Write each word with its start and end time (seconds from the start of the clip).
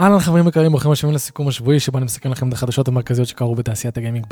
אהלן 0.00 0.18
חברים 0.18 0.48
יקרים, 0.48 0.70
ברוכים 0.70 0.90
השבים 0.90 1.14
לסיכום 1.14 1.48
השבועי 1.48 1.80
שבו 1.80 1.98
אני 1.98 2.04
מסכם 2.04 2.30
לכם 2.30 2.48
את 2.48 2.52
החדשות 2.52 2.88
המרכזיות 2.88 3.28
שקרו 3.28 3.54
בתעשיית 3.54 3.96
הגיימינג 3.96 4.26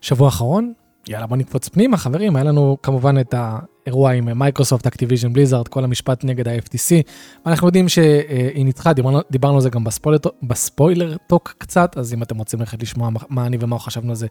בשבוע 0.00 0.26
האחרון. 0.26 0.72
יאללה 1.08 1.26
בוא 1.26 1.36
נקפוץ 1.36 1.68
פנימה 1.68 1.96
חברים, 1.96 2.36
היה 2.36 2.44
לנו 2.44 2.76
כמובן 2.82 3.20
את 3.20 3.34
האירוע 3.36 4.12
עם 4.12 4.38
מייקרוסופט, 4.38 4.86
אקטיביז'ן 4.86 5.32
בליזארד, 5.32 5.68
כל 5.68 5.84
המשפט 5.84 6.24
נגד 6.24 6.48
ה-FTC. 6.48 7.10
אנחנו 7.46 7.68
יודעים 7.68 7.88
שהיא 7.88 8.64
ניצחה, 8.64 8.92
דיברנו, 8.92 9.20
דיברנו 9.30 9.54
על 9.54 9.60
זה 9.60 9.70
גם 9.70 9.84
בספוילר, 9.84 10.18
בספוילר 10.42 11.16
טוק 11.26 11.54
קצת, 11.58 11.98
אז 11.98 12.14
אם 12.14 12.22
אתם 12.22 12.38
רוצים 12.38 12.60
ללכת 12.60 12.82
לשמוע 12.82 13.10
מה 13.28 13.46
אני 13.46 13.56
ומה 13.60 13.78
חשבנו 13.78 14.10
על 14.10 14.16
זה, 14.16 14.26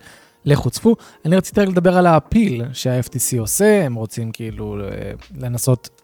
לכו 0.46 0.70
צפו. 0.70 0.96
אני 1.26 1.36
רציתי 1.36 1.62
רק 1.62 1.68
לדבר 1.68 1.98
על 1.98 2.08
ה 2.08 2.16
appeal 2.16 2.64
שה-FTC 2.74 3.40
עושה, 3.40 3.86
הם 3.86 3.96
רוצים 3.96 4.32
כאילו 4.32 4.78
לנסות 5.38 6.01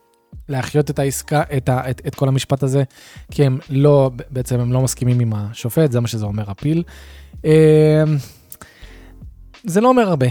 להחיות 0.49 0.89
את 0.89 0.99
העסקה, 0.99 1.43
את, 1.57 1.69
ה, 1.69 1.89
את, 1.89 2.01
את 2.07 2.15
כל 2.15 2.27
המשפט 2.27 2.63
הזה, 2.63 2.83
כי 3.31 3.45
הם 3.45 3.57
לא, 3.69 4.11
בעצם 4.29 4.59
הם 4.59 4.73
לא 4.73 4.81
מסכימים 4.81 5.19
עם 5.19 5.33
השופט, 5.33 5.91
זה 5.91 5.99
מה 5.99 6.07
שזה 6.07 6.25
אומר 6.25 6.51
הפיל. 6.51 6.83
אמ, 7.45 7.49
זה 9.63 9.81
לא 9.81 9.87
אומר 9.87 10.09
הרבה, 10.09 10.25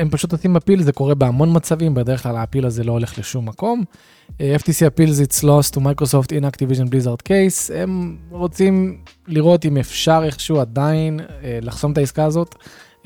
הם 0.00 0.10
פשוט 0.10 0.32
עושים 0.32 0.56
הפיל, 0.56 0.82
זה 0.82 0.92
קורה 0.92 1.14
בהמון 1.14 1.56
מצבים, 1.56 1.94
בדרך 1.94 2.22
כלל 2.22 2.36
הפיל 2.36 2.66
הזה 2.66 2.84
לא 2.84 2.92
הולך 2.92 3.18
לשום 3.18 3.48
מקום. 3.48 3.84
FTC 4.30 4.86
appeals 4.88 5.18
it's 5.26 5.42
lost 5.44 5.74
to 5.74 5.78
Microsoft 5.78 6.30
in 6.30 6.44
Activision 6.52 6.88
Blizzard 6.90 7.28
case, 7.28 7.72
הם 7.74 8.16
רוצים 8.30 8.98
לראות 9.26 9.64
אם 9.64 9.76
אפשר 9.76 10.20
איכשהו 10.24 10.60
עדיין 10.60 11.20
אה, 11.20 11.58
לחסום 11.62 11.92
את 11.92 11.98
העסקה 11.98 12.24
הזאת, 12.24 12.54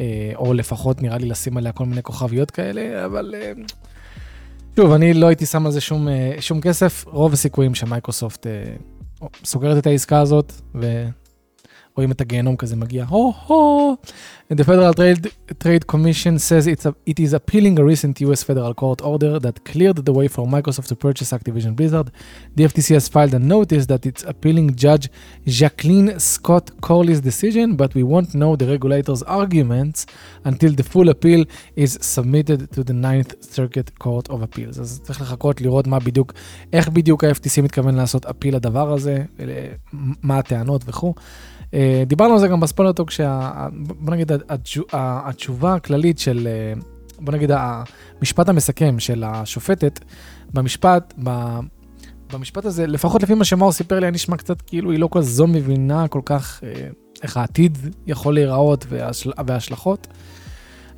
אה, 0.01 0.33
או 0.37 0.55
לפחות 0.55 1.03
נראה 1.03 1.19
לי 1.19 1.29
לשים 1.29 1.57
עליה 1.57 1.73
כל 1.73 1.85
מיני 1.85 2.03
כוכביות 2.03 2.51
כאלה, 2.51 3.05
אבל... 3.07 3.35
שוב, 4.81 4.93
אני 4.93 5.15
לא 5.15 5.27
הייתי 5.27 5.47
שם 5.47 5.67
על 5.67 5.73
זה 5.73 5.81
שום, 5.81 6.09
אה, 6.09 6.37
שום 6.41 6.61
כסף, 6.61 7.05
רוב 7.07 7.33
הסיכויים 7.33 7.75
שמייקרוסופט 7.75 8.47
אה, 8.47 8.53
סוגרת 9.45 9.79
את 9.79 9.87
העסקה 9.87 10.21
הזאת, 10.21 10.53
ורואים 11.97 12.13
את 12.13 12.21
הגיהנום 12.21 12.57
כזה 12.57 12.77
מגיע, 12.77 13.05
הו-הו. 13.09 13.97
The 14.53 14.65
Federal 14.65 14.95
Trade, 14.95 15.27
Trade 15.65 15.87
Commission 15.93 16.39
says 16.39 16.69
it's 16.69 16.87
a, 16.87 16.95
it 17.05 17.19
is 17.19 17.33
appealing 17.33 17.81
a 17.81 17.85
recent 17.85 18.21
US 18.21 18.43
federal 18.45 18.75
court 18.75 19.01
order 19.03 19.41
that 19.41 19.65
cleared 19.65 19.99
the 20.09 20.13
way 20.13 20.29
for 20.29 20.47
Microsoft 20.47 20.89
to 20.93 20.97
purchase 21.07 21.33
Activision 21.33 21.75
Blizzard. 21.75 22.09
The 22.57 22.65
FTC 22.71 22.89
has 22.99 23.09
filed 23.09 23.35
a 23.35 23.41
notice 23.57 23.87
that 23.87 24.03
it's 24.07 24.23
appealing 24.33 24.67
Judge 24.85 25.07
Jacqueline 25.59 26.11
Scott 26.21 26.67
Corley's 26.87 27.23
decision, 27.31 27.67
but 27.81 27.91
we 27.99 28.05
won't 28.13 28.31
know 28.41 28.53
the 28.61 28.69
regulator's 28.75 29.23
arguments 29.25 29.99
until 30.51 30.73
the 30.81 30.87
full 30.93 31.09
appeal 31.09 31.43
is 31.85 31.93
submitted 32.15 32.61
to 32.75 32.81
the 32.89 32.97
Ninth 33.09 33.31
Circuit 33.57 33.89
Court 33.99 34.27
of 34.31 34.39
Appeals. 34.43 34.81
אז 34.81 35.01
צריך 35.03 35.21
לחכות 35.21 35.61
לראות 35.61 35.87
מה 35.87 35.99
בדיוק, 35.99 36.33
איך 36.73 36.89
בדיוק 36.89 37.25
ה-FTC 37.25 37.63
מתכוון 37.63 37.95
לעשות 37.95 38.27
אפיל 38.27 38.57
לדבר 38.57 38.93
הזה, 38.93 39.25
מה 40.23 40.39
הטענות 40.39 40.83
וכו'. 40.87 41.15
אה, 41.75 42.03
דיברנו 42.07 42.33
על 42.33 42.39
זה 42.41 42.49
גם 42.49 42.61
בספולטוק, 42.61 43.11
בוא 43.73 44.15
נגיד 44.15 44.33
התשובה 44.93 45.75
הכללית 45.75 46.19
של, 46.19 46.49
אה, 46.51 46.81
בוא 47.19 47.33
נגיד 47.33 47.51
המשפט 47.55 48.49
המסכם 48.49 48.99
של 48.99 49.25
השופטת, 49.27 50.01
במשפט, 50.55 51.15
במשפט 52.33 52.65
הזה, 52.65 52.87
לפחות 52.87 53.23
לפי 53.23 53.35
מה 53.35 53.45
שמאור 53.45 53.73
סיפר 53.73 53.99
לי, 53.99 54.07
היה 54.07 54.11
נשמע 54.11 54.37
קצת 54.37 54.63
כאילו 54.63 54.91
היא 54.91 54.99
לא 54.99 55.07
כל 55.07 55.23
זו 55.23 55.47
מבינה 55.47 56.09
כל 56.09 56.21
כך 56.25 56.61
אה, 56.65 56.89
איך 57.23 57.37
העתיד 57.37 57.79
יכול 58.07 58.35
להיראות 58.35 58.87
וההשלכות. 58.89 60.07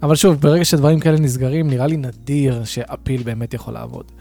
אבל 0.02 0.14
שוב, 0.14 0.40
ברגע 0.40 0.64
שדברים 0.64 1.00
כאלה 1.00 1.18
נסגרים, 1.18 1.70
נראה 1.70 1.86
לי 1.86 1.96
נדיר 1.96 2.64
שאפיל 2.64 3.22
באמת 3.22 3.54
יכול 3.54 3.74
לעבוד. 3.74 4.12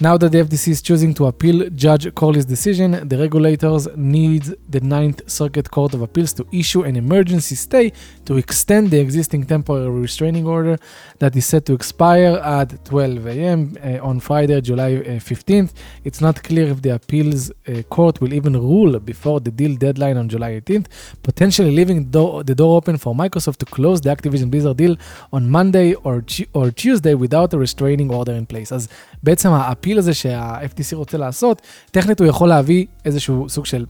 Now 0.00 0.16
that 0.16 0.32
the 0.32 0.38
FTC 0.38 0.68
is 0.68 0.82
choosing 0.82 1.14
to 1.14 1.26
appeal 1.26 1.70
Judge 1.70 2.12
Corley's 2.14 2.44
decision, 2.44 3.08
the 3.08 3.16
regulators 3.16 3.86
need 3.96 4.42
the 4.68 4.80
Ninth 4.80 5.22
Circuit 5.30 5.70
Court 5.70 5.94
of 5.94 6.02
Appeals 6.02 6.32
to 6.32 6.46
issue 6.50 6.82
an 6.82 6.96
emergency 6.96 7.54
stay 7.54 7.92
to 8.24 8.36
extend 8.36 8.90
the 8.90 8.98
existing 8.98 9.44
temporary 9.44 9.88
restraining 9.88 10.46
order 10.48 10.78
that 11.20 11.36
is 11.36 11.46
set 11.46 11.64
to 11.66 11.74
expire 11.74 12.34
at 12.42 12.84
12 12.84 13.26
a.m. 13.28 13.76
Uh, 13.82 13.98
on 14.02 14.18
Friday, 14.18 14.60
July 14.60 14.96
uh, 14.96 15.20
15th. 15.20 15.72
It's 16.02 16.20
not 16.20 16.42
clear 16.42 16.66
if 16.68 16.82
the 16.82 16.90
appeals 16.90 17.52
uh, 17.52 17.82
court 17.88 18.20
will 18.20 18.34
even 18.34 18.54
rule 18.54 18.98
before 18.98 19.38
the 19.40 19.52
deal 19.52 19.76
deadline 19.76 20.16
on 20.16 20.28
July 20.28 20.60
18th, 20.60 20.86
potentially 21.22 21.70
leaving 21.70 22.04
do- 22.06 22.42
the 22.42 22.54
door 22.54 22.76
open 22.76 22.96
for 22.96 23.14
Microsoft 23.14 23.58
to 23.58 23.66
close 23.66 24.00
the 24.00 24.10
Activision 24.10 24.50
Blizzard 24.50 24.76
deal 24.76 24.96
on 25.32 25.48
Monday 25.48 25.94
or, 25.94 26.24
or 26.52 26.72
Tuesday 26.72 27.14
without 27.14 27.54
a 27.54 27.58
restraining 27.58 28.10
order 28.12 28.32
in 28.32 28.44
place. 28.46 28.72
אז 28.72 28.88
בעצם 29.22 29.50
הפיל 29.89 29.97
הזה 29.97 30.13
שה-FTC 30.13 30.95
רוצה 30.95 31.17
לעשות, 31.17 31.61
טכנית 31.91 32.19
הוא 32.19 32.27
יכול 32.27 32.49
להביא 32.49 32.85
איזשהו 33.05 33.49
סוג 33.49 33.65
של 33.65 33.85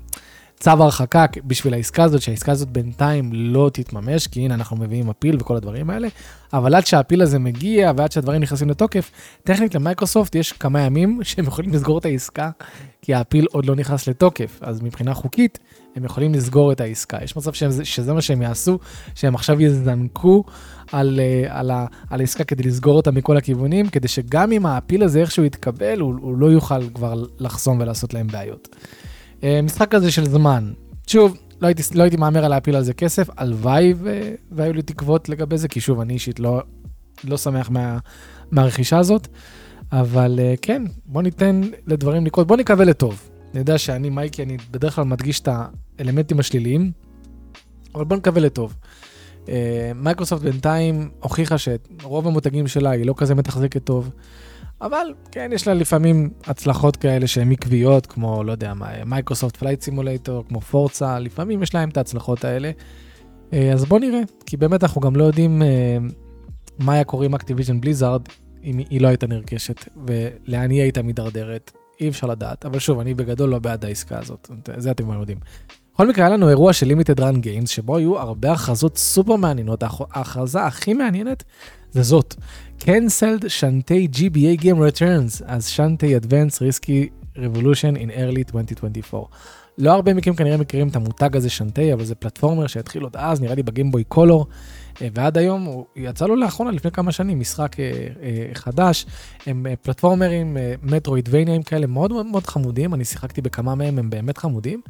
צו 0.59 0.71
הרחקה 0.71 1.25
בשביל 1.47 1.73
העסקה 1.73 2.03
הזאת, 2.03 2.21
שהעסקה 2.21 2.51
הזאת 2.51 2.67
בינתיים 2.67 3.29
לא 3.33 3.69
תתממש, 3.73 4.27
כי 4.27 4.39
הנה 4.39 4.53
אנחנו 4.53 4.77
מביאים 4.77 5.09
הפיל 5.09 5.37
וכל 5.39 5.55
הדברים 5.55 5.89
האלה, 5.89 6.07
אבל 6.53 6.75
עד 6.75 6.85
שהפיל 6.85 7.21
הזה 7.21 7.39
מגיע 7.39 7.91
ועד 7.97 8.11
שהדברים 8.11 8.41
נכנסים 8.41 8.69
לתוקף, 8.69 9.11
טכנית 9.43 9.75
למייקרוסופט 9.75 10.35
יש 10.35 10.51
כמה 10.51 10.81
ימים 10.81 11.19
שהם 11.23 11.45
יכולים 11.45 11.73
לסגור 11.73 11.97
את 11.97 12.05
העסקה, 12.05 12.49
כי 13.01 13.13
הפיל 13.13 13.45
עוד 13.51 13.65
לא 13.65 13.75
נכנס 13.75 14.07
לתוקף, 14.07 14.59
אז 14.61 14.81
מבחינה 14.81 15.13
חוקית 15.13 15.59
הם 15.95 16.05
יכולים 16.05 16.33
לסגור 16.33 16.71
את 16.71 16.81
העסקה. 16.81 17.17
יש 17.23 17.37
מצב 17.37 17.53
שזה, 17.53 17.85
שזה 17.85 18.13
מה 18.13 18.21
שהם 18.21 18.41
יעשו, 18.41 18.79
שהם 19.15 19.35
עכשיו 19.35 19.61
יזנקו 19.61 20.43
על, 20.91 21.19
אה, 21.19 21.59
על, 21.59 21.71
על 22.09 22.19
העסקה 22.19 22.43
כדי 22.43 22.63
לסגור 22.63 22.95
אותה 22.95 23.11
מכל 23.11 23.37
הכיוונים, 23.37 23.89
כדי 23.89 24.07
שגם 24.07 24.51
אם 24.51 24.65
הפיל 24.65 25.03
הזה 25.03 25.19
איכשהו 25.21 25.45
יתקבל, 25.45 25.99
הוא, 25.99 26.15
הוא 26.21 26.37
לא 26.37 26.45
יוכל 26.45 26.89
כבר 26.89 27.23
לחסום 27.39 27.79
ולעשות 27.81 28.13
להם 28.13 28.27
בעיות. 28.27 28.75
אה, 29.43 29.61
משחק 29.61 29.91
כזה 29.91 30.11
של 30.11 30.25
זמן. 30.25 30.71
שוב, 31.07 31.37
לא 31.61 31.67
הייתי, 31.67 31.83
לא 31.95 32.03
הייתי 32.03 32.17
מהמר 32.17 32.45
על 32.45 32.51
להפיל 32.51 32.75
על 32.75 32.83
זה 32.83 32.93
כסף, 32.93 33.27
הלוואי 33.37 33.93
והיו 34.51 34.73
לי 34.73 34.81
תקוות 34.81 35.29
לגבי 35.29 35.57
זה, 35.57 35.67
כי 35.67 35.81
שוב, 35.81 35.99
אני 35.99 36.13
אישית 36.13 36.39
לא, 36.39 36.61
לא 37.23 37.37
שמח 37.37 37.69
מה, 37.69 37.97
מהרכישה 38.51 38.97
הזאת, 38.97 39.27
אבל 39.91 40.39
אה, 40.39 40.53
כן, 40.61 40.83
בוא 41.05 41.21
ניתן 41.21 41.61
לדברים 41.87 42.25
לקרות, 42.25 42.47
בוא 42.47 42.57
נקווה 42.57 42.85
לטוב. 42.85 43.29
אני 43.51 43.59
יודע 43.59 43.77
שאני, 43.77 44.09
מייקי, 44.09 44.43
אני 44.43 44.57
בדרך 44.71 44.95
כלל 44.95 45.03
מדגיש 45.03 45.39
את 45.39 45.49
האלמנטים 45.99 46.39
השליליים, 46.39 46.91
אבל 47.95 48.05
בוא 48.05 48.17
נקווה 48.17 48.41
לטוב. 48.41 48.75
אה, 49.49 49.91
מייקרוסופט 49.95 50.41
בינתיים 50.41 51.09
הוכיחה 51.19 51.55
שרוב 51.57 52.27
המותגים 52.27 52.67
שלה 52.67 52.89
היא 52.89 53.05
לא 53.05 53.13
כזה 53.17 53.35
מתחזקת 53.35 53.83
טוב, 53.83 54.09
אבל 54.81 55.13
כן, 55.31 55.49
יש 55.53 55.67
לה 55.67 55.73
לפעמים 55.73 56.29
הצלחות 56.45 56.97
כאלה 56.97 57.27
שהן 57.27 57.51
עקביות, 57.51 58.05
כמו, 58.05 58.43
לא 58.43 58.51
יודע 58.51 58.73
מה, 58.73 59.05
מייקרוסופט 59.05 59.57
פלייט 59.57 59.81
סימולטור, 59.81 60.43
כמו 60.47 60.61
פורצה, 60.61 61.19
לפעמים 61.19 61.63
יש 61.63 61.75
להם 61.75 61.89
את 61.89 61.97
ההצלחות 61.97 62.45
האלה. 62.45 62.71
אה, 63.53 63.73
אז 63.73 63.85
בוא 63.85 63.99
נראה, 63.99 64.19
כי 64.45 64.57
באמת 64.57 64.83
אנחנו 64.83 65.01
גם 65.01 65.15
לא 65.15 65.23
יודעים 65.23 65.61
אה, 65.61 65.97
מה 66.79 66.93
היה 66.93 67.03
קורה 67.03 67.25
עם 67.25 67.35
Activision 67.35 67.81
Blizzard 67.81 68.21
אם 68.63 68.77
היא 68.89 69.01
לא 69.01 69.07
הייתה 69.07 69.27
נרכשת, 69.27 69.85
ולאן 70.07 70.69
היא 70.71 70.81
הייתה 70.81 71.01
מידרדרת, 71.01 71.71
אי 72.01 72.09
אפשר 72.09 72.27
לדעת. 72.27 72.65
אבל 72.65 72.79
שוב, 72.79 72.99
אני 72.99 73.13
בגדול 73.13 73.49
לא 73.49 73.59
בעד 73.59 73.85
העסקה 73.85 74.19
הזאת, 74.19 74.49
זה 74.77 74.91
אתם 74.91 75.11
יודעים. 75.11 75.37
בכל 75.93 76.07
מקרה, 76.07 76.25
היה 76.25 76.35
לנו 76.35 76.49
אירוע 76.49 76.73
של 76.73 76.87
Limited 76.87 77.19
Run 77.19 77.41
Games, 77.41 77.69
שבו 77.69 77.97
היו 77.97 78.19
הרבה 78.19 78.51
הכרזות 78.51 78.97
סופר 78.97 79.35
מעניינות. 79.35 79.83
ההכרזה 80.11 80.63
הכי 80.63 80.93
מעניינת 80.93 81.43
זה 81.91 82.03
זאת. 82.03 82.35
cancelled 82.79 83.47
Shantae 83.47 84.07
GBA 84.13 84.61
Game 84.61 84.79
Returns 84.93 85.45
as 85.45 85.61
Shantae 85.61 86.17
Advance 86.17 86.59
Risky 86.59 87.09
Revolution 87.37 87.95
in 87.95 88.09
early 88.09 88.43
2024. 88.53 89.25
לא 89.79 89.91
הרבה 89.91 90.13
מכם 90.13 90.35
כנראה 90.35 90.57
מכירים 90.57 90.87
את 90.87 90.95
המותג 90.95 91.35
הזה 91.35 91.49
שנטי, 91.49 91.93
אבל 91.93 92.05
זה 92.05 92.15
פלטפורמר 92.15 92.67
שהתחיל 92.67 93.03
עוד 93.03 93.15
אז, 93.15 93.41
נראה 93.41 93.55
לי 93.55 93.63
בגיימבוי 93.63 94.03
קולור, 94.03 94.45
אה, 95.01 95.07
ועד 95.13 95.37
היום 95.37 95.63
הוא 95.63 95.85
יצא 95.95 96.25
לו 96.25 96.35
לאחרונה, 96.35 96.71
לפני 96.71 96.91
כמה 96.91 97.11
שנים, 97.11 97.39
משחק 97.39 97.79
אה, 97.79 97.85
אה, 98.21 98.45
חדש. 98.53 99.05
הם 99.45 99.65
פלטפורמרים, 99.81 100.57
מטרואידבניאים 100.83 101.63
כאלה 101.63 101.87
מאוד 101.87 102.25
מאוד 102.25 102.47
חמודים, 102.47 102.93
אני 102.93 103.05
שיחקתי 103.05 103.41
בכמה 103.41 103.75
מהם, 103.75 103.99
הם 103.99 104.09
באמת 104.09 104.37
חמודים. 104.37 104.81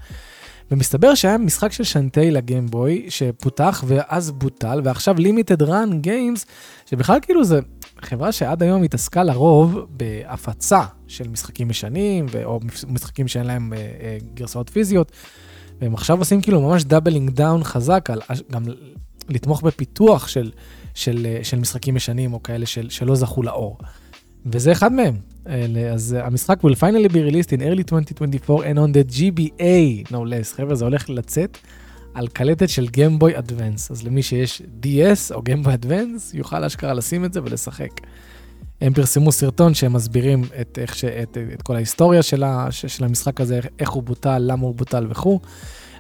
ומסתבר 0.72 1.16
שהיה 1.16 1.38
משחק 1.38 1.72
של 1.72 1.84
שנטי 1.84 2.32
לגיימבוי 2.32 3.06
שפותח 3.10 3.84
ואז 3.88 4.32
בוטל, 4.32 4.82
ועכשיו 4.84 5.16
לימיטד 5.18 5.64
רן 5.64 6.02
גיימס, 6.02 6.46
שבכלל 6.86 7.20
כאילו 7.22 7.44
זה 7.44 7.60
חברה 8.02 8.32
שעד 8.32 8.64
היום 8.64 8.84
התעסקה 8.84 9.24
לרוב 9.24 9.80
בהפצה 9.90 10.82
של 11.08 11.28
משחקים 11.28 11.70
ישנים, 11.70 12.26
או 12.46 12.60
משחקים 12.88 13.28
שאין 13.28 13.46
להם 13.46 13.74
אה, 13.74 13.78
אה, 13.78 14.18
גרסאות 14.34 14.70
פיזיות, 14.70 15.12
והם 15.82 15.94
עכשיו 15.94 16.20
עושים 16.20 16.42
כאילו 16.42 16.62
ממש 16.62 16.84
doubling 16.84 17.30
down 17.30 17.64
חזק 17.64 18.10
על 18.10 18.22
גם 18.52 18.64
לתמוך 19.30 19.62
בפיתוח 19.62 20.28
של, 20.28 20.52
של, 20.94 21.28
אה, 21.30 21.40
של 21.44 21.60
משחקים 21.60 21.98
ישנים 21.98 22.34
או 22.34 22.44
כאלה 22.44 22.66
של, 22.66 22.90
שלא 22.90 23.16
זכו 23.16 23.44
לאור. 23.44 23.78
וזה 24.46 24.72
אחד 24.72 24.92
מהם. 24.92 25.16
אז 25.92 26.16
המשחק 26.20 26.64
will 26.64 26.76
finally 26.76 27.10
be 27.10 27.32
released 27.32 27.52
in 27.52 27.62
early 27.62 27.84
2024 27.84 28.64
and 28.64 28.78
on 28.78 28.94
the 28.94 29.12
GBA, 29.18 30.12
no 30.12 30.16
less. 30.16 30.56
חבר'ה, 30.56 30.76
זה 30.76 30.86
הולך 30.86 31.10
לצאת 31.10 31.58
על 32.14 32.28
קלטת 32.28 32.70
של 32.70 32.88
Game 32.88 33.16
Boy 33.16 33.38
Advance. 33.38 33.92
אז 33.92 34.04
למי 34.04 34.24
שיש 34.24 34.62
DS 34.84 35.34
או 35.34 35.42
Game 35.42 35.60
Boy 35.60 35.74
Advance, 35.74 36.34
יוכל 36.34 36.64
אשכרה 36.64 36.94
לשים 36.94 37.26
את 37.26 37.34
זה 37.34 37.44
ולשחק. 37.44 37.92
הם 38.82 38.94
פרסמו 38.94 39.32
סרטון 39.32 39.74
שהם 39.74 39.94
מסבירים 39.94 40.44
את, 40.62 40.80
ש, 40.94 41.06
את, 41.06 41.38
את 41.54 41.62
כל 41.62 41.76
ההיסטוריה 41.76 42.24
של, 42.24 42.44
ה, 42.44 42.68
של 42.72 43.04
המשחק 43.04 43.42
הזה, 43.42 43.60
איך 43.80 43.90
הוא 43.90 44.04
בוטל, 44.04 44.38
למה 44.40 44.64
הוא 44.64 44.76
בוטל 44.76 45.08
וכו'. 45.10 45.40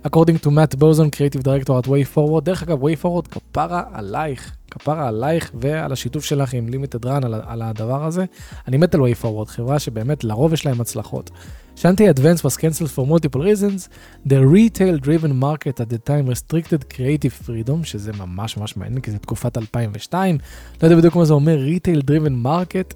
According 0.04 0.40
to 0.44 0.50
Matt 0.50 0.76
Bozon, 0.80 1.10
creative 1.12 1.44
director 1.44 1.74
at 1.80 1.88
way 1.88 2.04
forward. 2.16 2.44
דרך 2.44 2.64
אגב, 2.64 2.84
way 2.84 3.04
forward, 3.04 3.28
כפרה 3.32 3.84
עלייך, 3.94 4.56
כפרה 4.72 5.08
עלייך 5.08 5.52
ועל 5.54 5.92
השיתוף 5.92 6.26
שלך 6.26 6.54
עם 6.54 6.68
limited 6.68 7.06
run 7.06 7.26
על, 7.26 7.34
על 7.48 7.62
הדבר 7.62 8.06
הזה. 8.06 8.26
אני 8.68 8.78
מת 8.78 8.96
על 8.96 9.02
way 9.02 9.24
forward, 9.24 9.50
חברה 9.50 9.80
שבאמת 9.80 10.24
לרוב 10.24 10.54
יש 10.54 10.66
להם 10.66 10.82
הצלחות. 10.82 11.32
Shantae 11.76 12.10
Advance 12.14 12.44
was 12.44 12.58
cancelled 12.58 12.92
for 12.92 13.06
multiple 13.06 13.42
reasons. 13.42 13.88
The 14.28 14.42
retail-driven 14.56 15.34
market 15.40 15.80
at 15.80 15.90
the 15.90 16.10
time 16.10 16.26
restricted 16.28 16.82
creative 16.94 17.48
freedom, 17.48 17.84
שזה 17.84 18.12
ממש 18.14 18.58
ממש 18.58 18.78
מעניין, 18.78 19.02
כי 19.02 19.12
זה 19.12 19.18
תקופת 19.18 19.58
2002. 19.58 20.38
לא 20.82 20.88
יודע 20.88 20.98
בדיוק 20.98 21.16
מה 21.16 21.26
זה 21.26 21.34
אומר 21.34 21.58
retail-driven 21.58 22.46
market, 22.46 22.94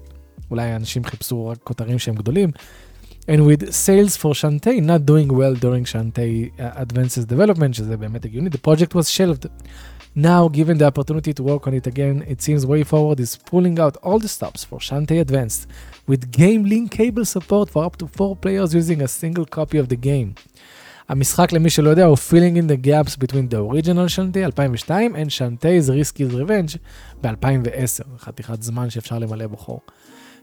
אולי 0.50 0.76
אנשים 0.76 1.04
חיפשו 1.04 1.46
רק 1.46 1.58
כותרים 1.64 1.98
שהם 1.98 2.14
גדולים. 2.14 2.50
And 3.27 3.45
with 3.45 3.73
sales 3.73 4.17
for 4.17 4.33
Shantae 4.33 4.81
not 4.81 5.05
doing 5.05 5.27
well 5.27 5.53
during 5.53 5.83
Shantae 5.85 6.51
uh, 6.59 6.71
Advances 6.75 7.25
development, 7.25 7.73
שזה 7.73 7.97
באמת 7.97 8.25
הגיוני, 8.25 8.49
the 8.49 8.57
project 8.57 8.95
was 8.95 9.09
shelved. 9.09 9.45
Now, 10.15 10.47
given 10.47 10.79
the 10.79 10.85
opportunity 10.85 11.33
to 11.33 11.43
work 11.43 11.67
on 11.67 11.73
it 11.75 11.85
again, 11.85 12.25
it 12.27 12.41
seems 12.41 12.65
Way 12.65 12.83
Forward 12.83 13.19
is 13.19 13.37
pulling 13.51 13.79
out 13.79 13.95
all 13.97 14.17
the 14.17 14.27
stops 14.27 14.63
for 14.63 14.79
Shantae 14.79 15.21
Advanced, 15.21 15.67
with 16.07 16.31
game 16.31 16.63
link 16.65 16.91
cable 16.91 17.25
support 17.25 17.69
for 17.69 17.85
up 17.85 17.95
to 17.97 18.07
four 18.07 18.35
players 18.35 18.73
using 18.73 18.99
a 19.01 19.07
single 19.07 19.45
copy 19.45 19.77
of 19.77 19.89
the 19.89 19.95
game. 19.95 20.33
המשחק 21.09 21.51
למי 21.51 21.69
שלא 21.69 21.89
יודע 21.89 22.05
הוא 22.05 22.17
Filling 22.17 22.57
in 22.57 22.67
the 22.67 22.87
gaps 22.87 23.15
between 23.15 23.49
the 23.49 23.57
original 23.57 24.07
Shantae 24.07 24.45
2002 24.45 25.15
and 25.15 25.29
Shantae's 25.29 25.89
Risky's 25.89 26.33
Revenge 26.33 26.77
ב-2010, 27.21 28.03
חתיכת 28.19 28.63
זמן 28.63 28.89
שאפשר 28.89 29.19
למלא 29.19 29.47
בו 29.47 29.57
חור. 29.57 29.81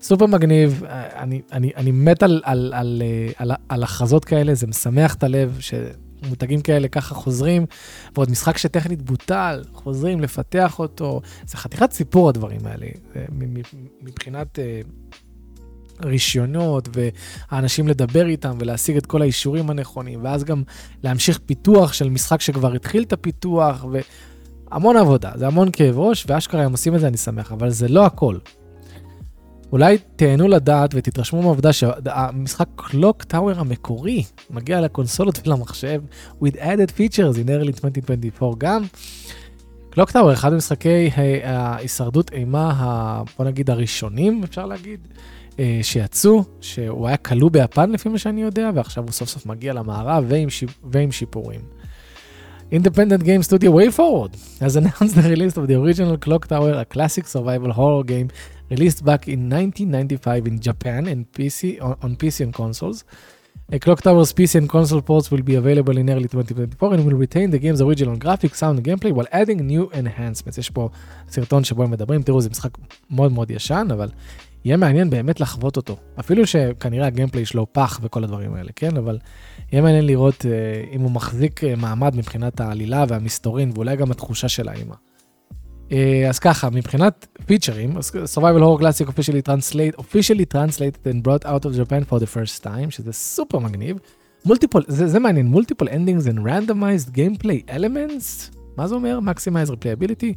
סופר 0.02 0.26
מגניב, 0.26 0.84
אני, 0.88 1.42
אני, 1.52 1.72
אני 1.78 1.92
מת 1.92 2.24
על, 2.24 2.42
על, 2.44 2.74
על, 2.76 3.02
על, 3.36 3.52
על 3.70 3.84
הכרזות 3.84 4.26
כאלה, 4.26 4.54
זה 4.54 4.68
משמח 4.68 5.16
את 5.16 5.24
הלב 5.24 5.60
שמותגים 5.60 6.62
כאלה 6.62 6.88
ככה 6.88 7.16
חוזרים, 7.16 7.66
ועוד 8.16 8.32
משחק 8.32 8.58
שטכנית 8.58 9.02
בוטל, 9.02 9.64
חוזרים 9.74 10.22
לפתח 10.22 10.80
אותו, 10.80 11.22
זה 11.46 11.58
חתיכת 11.58 11.92
סיפור 11.92 12.30
הדברים 12.30 12.60
האלה, 12.66 12.88
מבחינת 14.02 14.60
אה, 14.60 14.82
רישיונות 16.04 16.90
והאנשים 16.94 17.88
לדבר 17.88 18.28
איתם 18.28 18.58
ולהשיג 18.60 18.98
את 18.98 19.06
כל 19.06 19.22
האישורים 19.22 19.70
הנכונים, 19.70 20.20
ואז 20.24 20.44
גם 20.44 20.64
להמשיך 21.04 21.40
פיתוח 21.46 21.94
של 21.94 22.10
משחק 22.10 22.42
שכבר 22.42 22.74
התחיל 22.74 23.04
את 23.04 23.14
הפיתוח, 23.14 23.86
והמון 24.72 24.98
עבודה, 24.98 25.32
זה 25.36 25.48
המון 25.48 25.70
כאב 25.74 26.00
ראש, 26.00 26.26
ואשכרה 26.28 26.64
הם 26.64 26.72
עושים 26.72 26.96
את 26.96 27.00
זה, 27.00 27.08
אני 27.08 27.18
שמח, 27.18 27.52
אבל 27.52 27.70
זה 27.70 27.88
לא 27.88 28.06
הכל. 28.06 28.38
אולי 29.72 29.98
תהנו 30.16 30.48
לדעת 30.48 30.92
ותתרשמו 30.96 31.42
מהעובדה 31.42 31.74
שהמשחק 31.74 32.68
קלוק 32.76 33.24
טאוור 33.24 33.60
המקורי 33.60 34.24
מגיע 34.50 34.82
לקונסולות 34.82 35.48
ולמחשב 35.48 36.02
with 36.44 36.56
added 36.56 36.92
features 36.98 37.36
in 37.36 37.48
early 37.48 37.68
2024 37.68 38.56
גם. 38.58 38.84
קלוק 39.90 40.12
טאוור 40.12 40.34
אחד 40.34 40.54
ממשחקי 40.54 41.10
ההישרדות 41.44 42.34
אימה, 42.34 43.24
בוא 43.38 43.46
נגיד 43.46 43.70
הראשונים 43.70 44.44
אפשר 44.44 44.66
להגיד, 44.66 45.00
אה, 45.60 45.80
שיצאו, 45.82 46.44
שהוא 46.62 47.08
היה 47.08 47.18
כלוא 47.18 47.50
ביפן 47.52 47.92
לפי 47.92 48.10
מה 48.10 48.18
שאני 48.18 48.42
יודע, 48.42 48.70
ועכשיו 48.76 49.04
הוא 49.04 49.12
סוף 49.12 49.30
סוף 49.30 49.46
מגיע 49.46 49.74
למערב 49.74 50.26
ועם, 50.28 50.50
שיפ, 50.50 50.80
ועם 50.92 51.12
שיפורים. 51.12 51.62
Independent 52.74 53.24
Game 53.24 53.44
Studio 53.44 53.72
Way 53.78 53.90
Forward 53.98 54.34
has 54.62 54.76
announced 54.78 55.16
the 55.16 55.28
release 55.36 55.58
of 55.58 55.68
the 55.68 55.76
original 55.76 56.18
Clock 56.26 56.48
Tower, 56.48 56.74
a 56.74 56.86
classic 56.86 57.26
survival 57.28 57.72
horror 57.74 58.04
game 58.04 58.28
released 58.72 59.04
back 59.10 59.28
in 59.28 59.42
1995 59.50 60.48
in 60.48 60.60
Japan 60.68 61.02
and 61.12 61.20
PC 61.34 61.82
on, 61.82 62.16
PC 62.22 62.38
and 62.46 62.54
consoles. 62.54 63.04
A 63.74 63.80
Clock 63.80 64.02
Tower's 64.02 64.34
PC 64.34 64.56
and 64.56 64.70
console 64.70 65.02
ports 65.02 65.28
will 65.32 65.46
be 65.52 65.56
available 65.56 65.98
in 65.98 66.10
early 66.10 66.28
2024 66.28 66.94
and 66.94 67.06
will 67.06 67.20
retain 67.26 67.50
the 67.52 67.60
game's 67.60 67.82
original 67.82 68.18
graphics, 68.18 68.56
sound 68.56 68.78
and 68.80 68.88
gameplay 68.88 69.12
while 69.12 69.28
adding 69.32 69.60
new 69.68 69.90
enhancements. 69.94 70.58
יש 70.58 70.70
פה 70.70 70.90
סרטון 71.30 71.64
שבו 71.64 71.84
הם 71.84 71.92
מדברים, 71.92 72.24
תראו 72.24 72.42
זה 72.42 72.50
משחק 72.50 72.78
מאוד 73.10 73.32
מאוד 73.32 73.52
ישן, 73.52 73.88
אבל 73.92 74.10
יהיה 74.66 74.78
מעניין 74.78 75.10
באמת 75.10 75.40
לחוות 75.40 75.78
אותו. 75.78 75.98
אפילו 76.20 76.48
שכנראה 76.48 77.08
הגיימפליי 77.08 77.46
שלו 77.46 77.74
פח 77.74 78.00
וכל 78.04 78.24
הדברים 78.24 78.54
האלה, 78.54 78.72
כן? 78.76 78.98
אבל 78.98 79.18
יהיה 79.72 79.82
מעניין 79.82 80.06
לראות 80.06 80.46
אה, 80.46 80.84
אם 80.92 81.02
הוא 81.02 81.12
מחזיק 81.12 81.64
אה, 81.64 81.76
מעמד 81.76 82.16
מבחינת 82.16 82.60
העלילה 82.60 83.06
והמסתורין 83.08 83.72
ואולי 83.76 83.96
גם 83.96 84.12
התחושה 84.12 84.50
של 84.50 84.70
האימא. 84.70 84.96
אה, 85.92 86.30
אז 86.30 86.40
ככה, 86.40 86.70
מבחינת 86.70 87.28
פיצ'רים, 87.46 87.98
survival 88.36 88.62
horror 88.62 88.82
classic 88.82 89.08
officially 89.08 89.50
translate, 89.50 90.00
officially 90.00 90.46
translated 90.54 91.08
and 91.08 91.24
brought 91.24 91.46
out 91.46 91.66
of 91.66 91.76
Japan 91.76 92.04
for 92.10 92.20
the 92.20 92.28
first 92.36 92.64
time, 92.64 92.90
שזה 92.90 93.14
סופר 93.14 93.60
מגניב. 93.60 93.98
מולטיפול, 94.46 94.84
זה, 94.88 95.08
זה 95.08 95.20
מעניין, 95.20 95.46
מולטיפול 95.46 95.88
endings 95.88 96.26
and 96.26 96.38
randomized 96.38 97.10
gameplay 97.10 97.70
elements, 97.70 98.58
מה 98.78 98.88
זה 98.88 98.96
אומר? 98.96 99.20
maximize 99.26 99.70
replayability. 99.70 100.34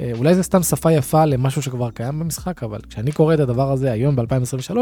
אה, 0.00 0.12
אולי 0.14 0.34
זה 0.34 0.42
סתם 0.42 0.62
שפה 0.62 0.92
יפה 0.92 1.24
למשהו 1.24 1.62
שכבר 1.62 1.90
קיים 1.90 2.18
במשחק, 2.18 2.62
אבל 2.62 2.80
כשאני 2.88 3.12
קורא 3.12 3.34
את 3.34 3.40
הדבר 3.40 3.72
הזה 3.72 3.92
היום 3.92 4.16
ב-2023, 4.16 4.76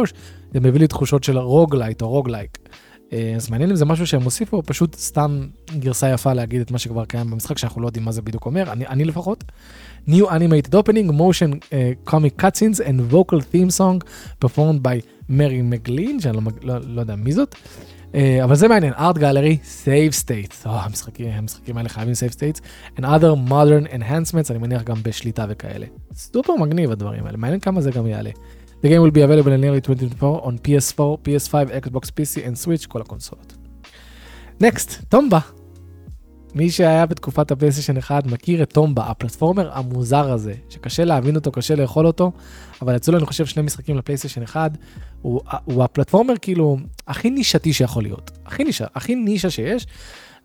זה 0.53 0.61
מביא 0.61 0.81
לי 0.81 0.87
תחושות 0.87 1.25
של 1.25 1.39
roguelite 1.39 2.03
או 2.03 2.09
roguelike. 2.09 2.59
אה, 2.67 2.88
אז 3.37 3.51
מעניין 3.51 3.71
אם 3.71 3.77
זה 3.77 3.85
משהו 3.85 4.07
שהם 4.07 4.23
הוסיפו, 4.23 4.57
או 4.57 4.63
פשוט 4.63 4.95
סתם 4.95 5.47
גרסה 5.79 6.09
יפה 6.09 6.33
להגיד 6.33 6.61
את 6.61 6.71
מה 6.71 6.79
שכבר 6.79 7.05
קיים 7.05 7.31
במשחק, 7.31 7.59
שאנחנו 7.59 7.83
לא 7.83 7.87
יודעים 7.87 8.05
מה 8.05 8.13
זה 8.13 8.23
בדיוק 8.23 8.47
אומר, 8.47 8.73
אני, 8.73 8.87
אני 8.87 9.05
לפחות. 9.05 9.45
New 10.09 10.25
animated 10.25 10.73
opening, 10.73 11.11
motion 11.11 11.53
uh, 11.53 12.11
comic 12.11 12.43
cutscenes 12.43 12.81
and 12.81 13.13
vocal 13.13 13.41
theme 13.53 13.79
song 13.79 14.07
performed 14.45 14.83
by 14.83 15.07
Mary 15.29 15.63
McGlynn, 15.63 16.21
שאני 16.21 16.37
לא, 16.37 16.43
לא, 16.63 16.79
לא 16.87 17.01
יודע 17.01 17.17
מי 17.17 17.33
זאת. 17.33 17.55
Uh, 18.13 18.15
אבל 18.45 18.55
זה 18.55 18.69
מעניין, 18.69 18.93
art 18.93 19.17
gallery, 19.17 19.85
save 19.85 20.25
states, 20.25 20.65
oh, 20.65 20.69
המשחקים, 20.69 21.27
המשחקים 21.29 21.77
האלה 21.77 21.89
חייבים 21.89 22.15
save 22.15 22.33
states, 22.33 22.61
and 22.97 23.03
other 23.03 23.51
modern 23.51 23.95
enhancements, 23.95 24.51
אני 24.51 24.59
מניח 24.59 24.83
גם 24.83 24.97
בשליטה 25.03 25.47
וכאלה. 25.49 25.87
סופר 26.15 26.57
מגניב 26.57 26.91
הדברים 26.91 27.27
האלה, 27.27 27.39
מעניין 27.39 27.61
כמה 27.61 27.81
זה 27.81 27.91
גם 27.91 28.07
יעלה. 28.07 28.31
The 28.83 28.89
game 28.89 29.03
will 29.03 29.11
be 29.11 29.23
available 29.23 29.53
in 29.53 29.65
early 29.65 29.81
2024 29.81 30.47
on 30.47 30.59
PS4, 30.59 31.19
PS5, 31.25 31.55
Xbox 31.83 32.11
PC 32.11 32.47
and 32.47 32.57
Switch, 32.57 32.87
כל 32.89 33.01
הקונסולות. 33.01 33.57
נקסט, 34.61 35.05
טומבה. 35.09 35.39
מי 36.55 36.71
שהיה 36.71 37.07
בתקופת 37.07 37.51
הפלייסטיישן 37.51 37.97
1 37.97 38.27
מכיר 38.27 38.63
את 38.63 38.73
טומבה, 38.73 39.07
הפלטפורמר 39.07 39.71
המוזר 39.73 40.33
הזה, 40.33 40.55
שקשה 40.69 41.05
להבין 41.05 41.37
אותו, 41.37 41.53
קשה 41.53 41.75
לאכול 41.75 42.07
אותו, 42.07 42.33
אבל 42.83 42.97
יצאו 42.97 43.13
לו 43.13 43.19
אני 43.19 43.27
חושב 43.27 43.47
שני 43.47 43.63
משחקים 43.63 43.97
לפלייסטיישן 43.97 44.43
1, 44.43 44.73
הוא, 45.23 45.41
הוא 45.65 45.85
הפלטפורמר 45.85 46.35
כאילו 46.43 46.77
הכי 47.09 47.31
נישתי 47.31 47.73
שיכול 47.73 48.03
להיות, 48.03 48.31
הכי 48.47 48.65
נישה, 48.65 48.87
הכי 48.95 49.15
נישה 49.15 49.51
שיש. 49.51 49.87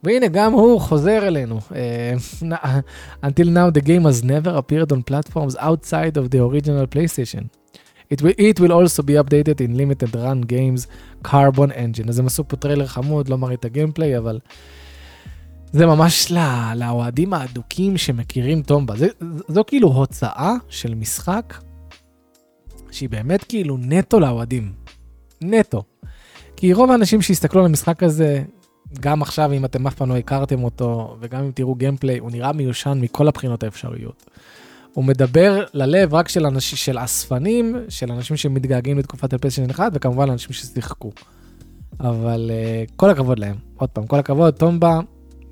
והנה 0.03 0.27
גם 0.27 0.53
הוא 0.53 0.81
חוזר 0.81 1.27
אלינו. 1.27 1.59
Uh, 1.59 2.43
until 3.25 3.45
now 3.45 3.69
the 3.69 3.81
game 3.81 4.03
has 4.03 4.23
never 4.23 4.49
appeared 4.49 4.91
on 4.91 5.01
platforms 5.11 5.55
outside 5.59 6.17
of 6.17 6.29
the 6.29 6.39
original 6.39 6.85
PlayStation. 6.95 7.62
It 8.11 8.21
will, 8.21 8.35
it 8.37 8.59
will 8.59 8.71
also 8.71 9.03
be 9.03 9.13
updated 9.13 9.61
in 9.61 9.77
Limited 9.77 10.15
Run 10.15 10.41
Games 10.41 10.87
Carbon 11.27 11.71
Engine. 11.71 12.09
אז 12.09 12.19
הם 12.19 12.25
עשו 12.25 12.47
פה 12.47 12.55
טריילר 12.55 12.87
חמוד, 12.87 13.29
לא 13.29 13.37
מראה 13.37 13.53
את 13.53 13.65
ה 13.65 13.70
gameplay, 13.70 14.17
אבל 14.17 14.39
זה 15.71 15.85
ממש 15.85 16.31
לא, 16.31 16.73
לאוהדים 16.75 17.33
האדוקים 17.33 17.97
שמכירים 17.97 18.61
Tomba. 18.61 18.95
זה, 18.95 19.07
זו 19.47 19.63
כאילו 19.67 19.87
הוצאה 19.87 20.53
של 20.69 20.95
משחק 20.95 21.53
שהיא 22.91 23.09
באמת 23.09 23.43
כאילו 23.43 23.77
נטו 23.79 24.19
לאוהדים. 24.19 24.71
נטו. 25.41 25.83
כי 26.55 26.73
רוב 26.73 26.91
האנשים 26.91 27.21
שהסתכלו 27.21 27.59
על 27.59 27.65
המשחק 27.65 28.03
הזה, 28.03 28.43
גם 28.99 29.21
עכשיו 29.21 29.53
אם 29.53 29.65
אתם 29.65 29.87
אף 29.87 29.95
פעם 29.95 30.09
לא 30.09 30.17
הכרתם 30.17 30.63
אותו, 30.63 31.17
וגם 31.19 31.43
אם 31.43 31.51
תראו 31.51 31.75
gameplay, 31.75 32.17
הוא 32.17 32.31
נראה 32.31 32.53
מיושן 32.53 32.97
מכל 33.01 33.27
הבחינות 33.27 33.63
האפשריות. 33.63 34.29
הוא 34.93 35.05
מדבר 35.05 35.63
ללב 35.73 36.13
רק 36.13 36.27
של 36.29 36.45
אנשים, 36.45 36.77
של 36.77 36.97
אספנים, 36.97 37.75
של 37.89 38.11
אנשים 38.11 38.37
שמתגעגעים 38.37 38.99
לתקופת 38.99 39.33
הפלייסטיישן 39.33 39.69
1, 39.69 39.91
וכמובן 39.93 40.27
לאנשים 40.27 40.53
ששיחקו. 40.53 41.11
אבל 41.99 42.51
uh, 42.51 42.91
כל 42.95 43.09
הכבוד 43.09 43.39
להם. 43.39 43.55
עוד 43.77 43.89
פעם, 43.89 44.07
כל 44.07 44.19
הכבוד, 44.19 44.53
Tomba, 44.53 44.99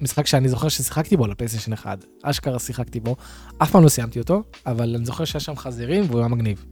משחק 0.01 0.27
שאני 0.27 0.49
זוכר 0.49 0.69
ששיחקתי 0.69 1.17
בו 1.17 1.27
לפלייסטיישן 1.27 1.73
1. 1.73 2.05
אשכרה 2.23 2.59
שיחקתי 2.59 2.99
בו, 2.99 3.15
אף 3.57 3.71
פעם 3.71 3.83
לא 3.83 3.89
סיימתי 3.89 4.19
אותו, 4.19 4.43
אבל 4.65 4.95
אני 4.95 5.05
זוכר 5.05 5.25
שהיה 5.25 5.39
שם 5.39 5.55
חזירים 5.55 6.03
והוא 6.07 6.19
היה 6.19 6.27
מגניב. 6.27 6.65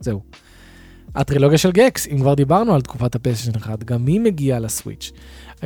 זהו. 0.00 0.20
הטרילוגיה 1.14 1.58
של 1.58 1.72
Gex, 1.72 2.06
אם 2.06 2.18
כבר 2.18 2.34
דיברנו 2.34 2.74
על 2.74 2.80
תקופת 2.80 3.14
הפלייסטיישן 3.14 3.58
1, 3.58 3.84
גם 3.84 4.06
היא 4.06 4.20
מגיעה 4.20 4.58
ל 4.58 4.65
Switch. 4.65 5.12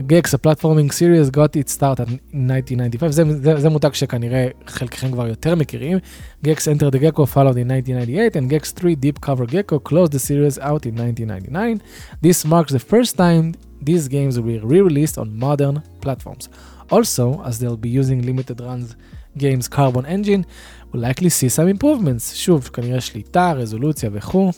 Gex, 0.07 0.35
ה 0.35 0.39
platforming 0.39 0.93
series, 0.93 1.29
got 1.29 1.31
its 1.31 1.79
start 1.79 2.01
at 2.01 2.11
1995, 2.11 3.15
זה, 3.15 3.23
זה, 3.43 3.61
זה 3.61 3.69
מותג 3.69 3.93
שכנראה 3.93 4.49
חלקכם 4.67 5.13
כבר 5.13 5.27
יותר 5.27 5.55
מכירים. 5.55 5.99
גקס 6.45 6.69
Enter 6.69 6.91
the 6.95 6.99
Gecko 6.99 7.27
followed 7.35 7.57
in 7.57 7.71
1998, 7.71 8.37
and 8.37 8.49
גקס 8.49 8.73
3 8.73 8.95
Deep 8.95 9.27
Cover 9.27 9.47
Gecko 9.47 9.79
closed 9.91 10.13
the 10.13 10.19
series 10.19 10.59
out 10.59 10.87
in 10.87 10.95
1999. 10.97 11.79
This 12.23 12.45
marks 12.45 12.73
the 12.73 12.93
first 12.93 13.17
time 13.17 13.55
these 13.83 14.09
games 14.09 14.41
were 14.41 14.61
re-released 14.73 15.19
on 15.19 15.39
modern 15.39 15.83
platforms. 16.03 16.49
Also, 16.91 17.43
as 17.49 17.59
they'll 17.59 17.83
be 17.87 17.93
using 18.01 18.23
limited 18.23 18.61
runs 18.61 18.97
games 19.37 19.69
carbon 19.69 20.05
engine, 20.07 20.43
we'll 20.91 21.03
likely 21.03 21.31
see 21.31 21.49
some 21.49 21.69
improvements. 21.69 22.35
שוב, 22.35 22.69
כנראה 22.73 23.01
שליטה, 23.01 23.53
רזולוציה 23.53 24.11
וכו'. 24.13 24.51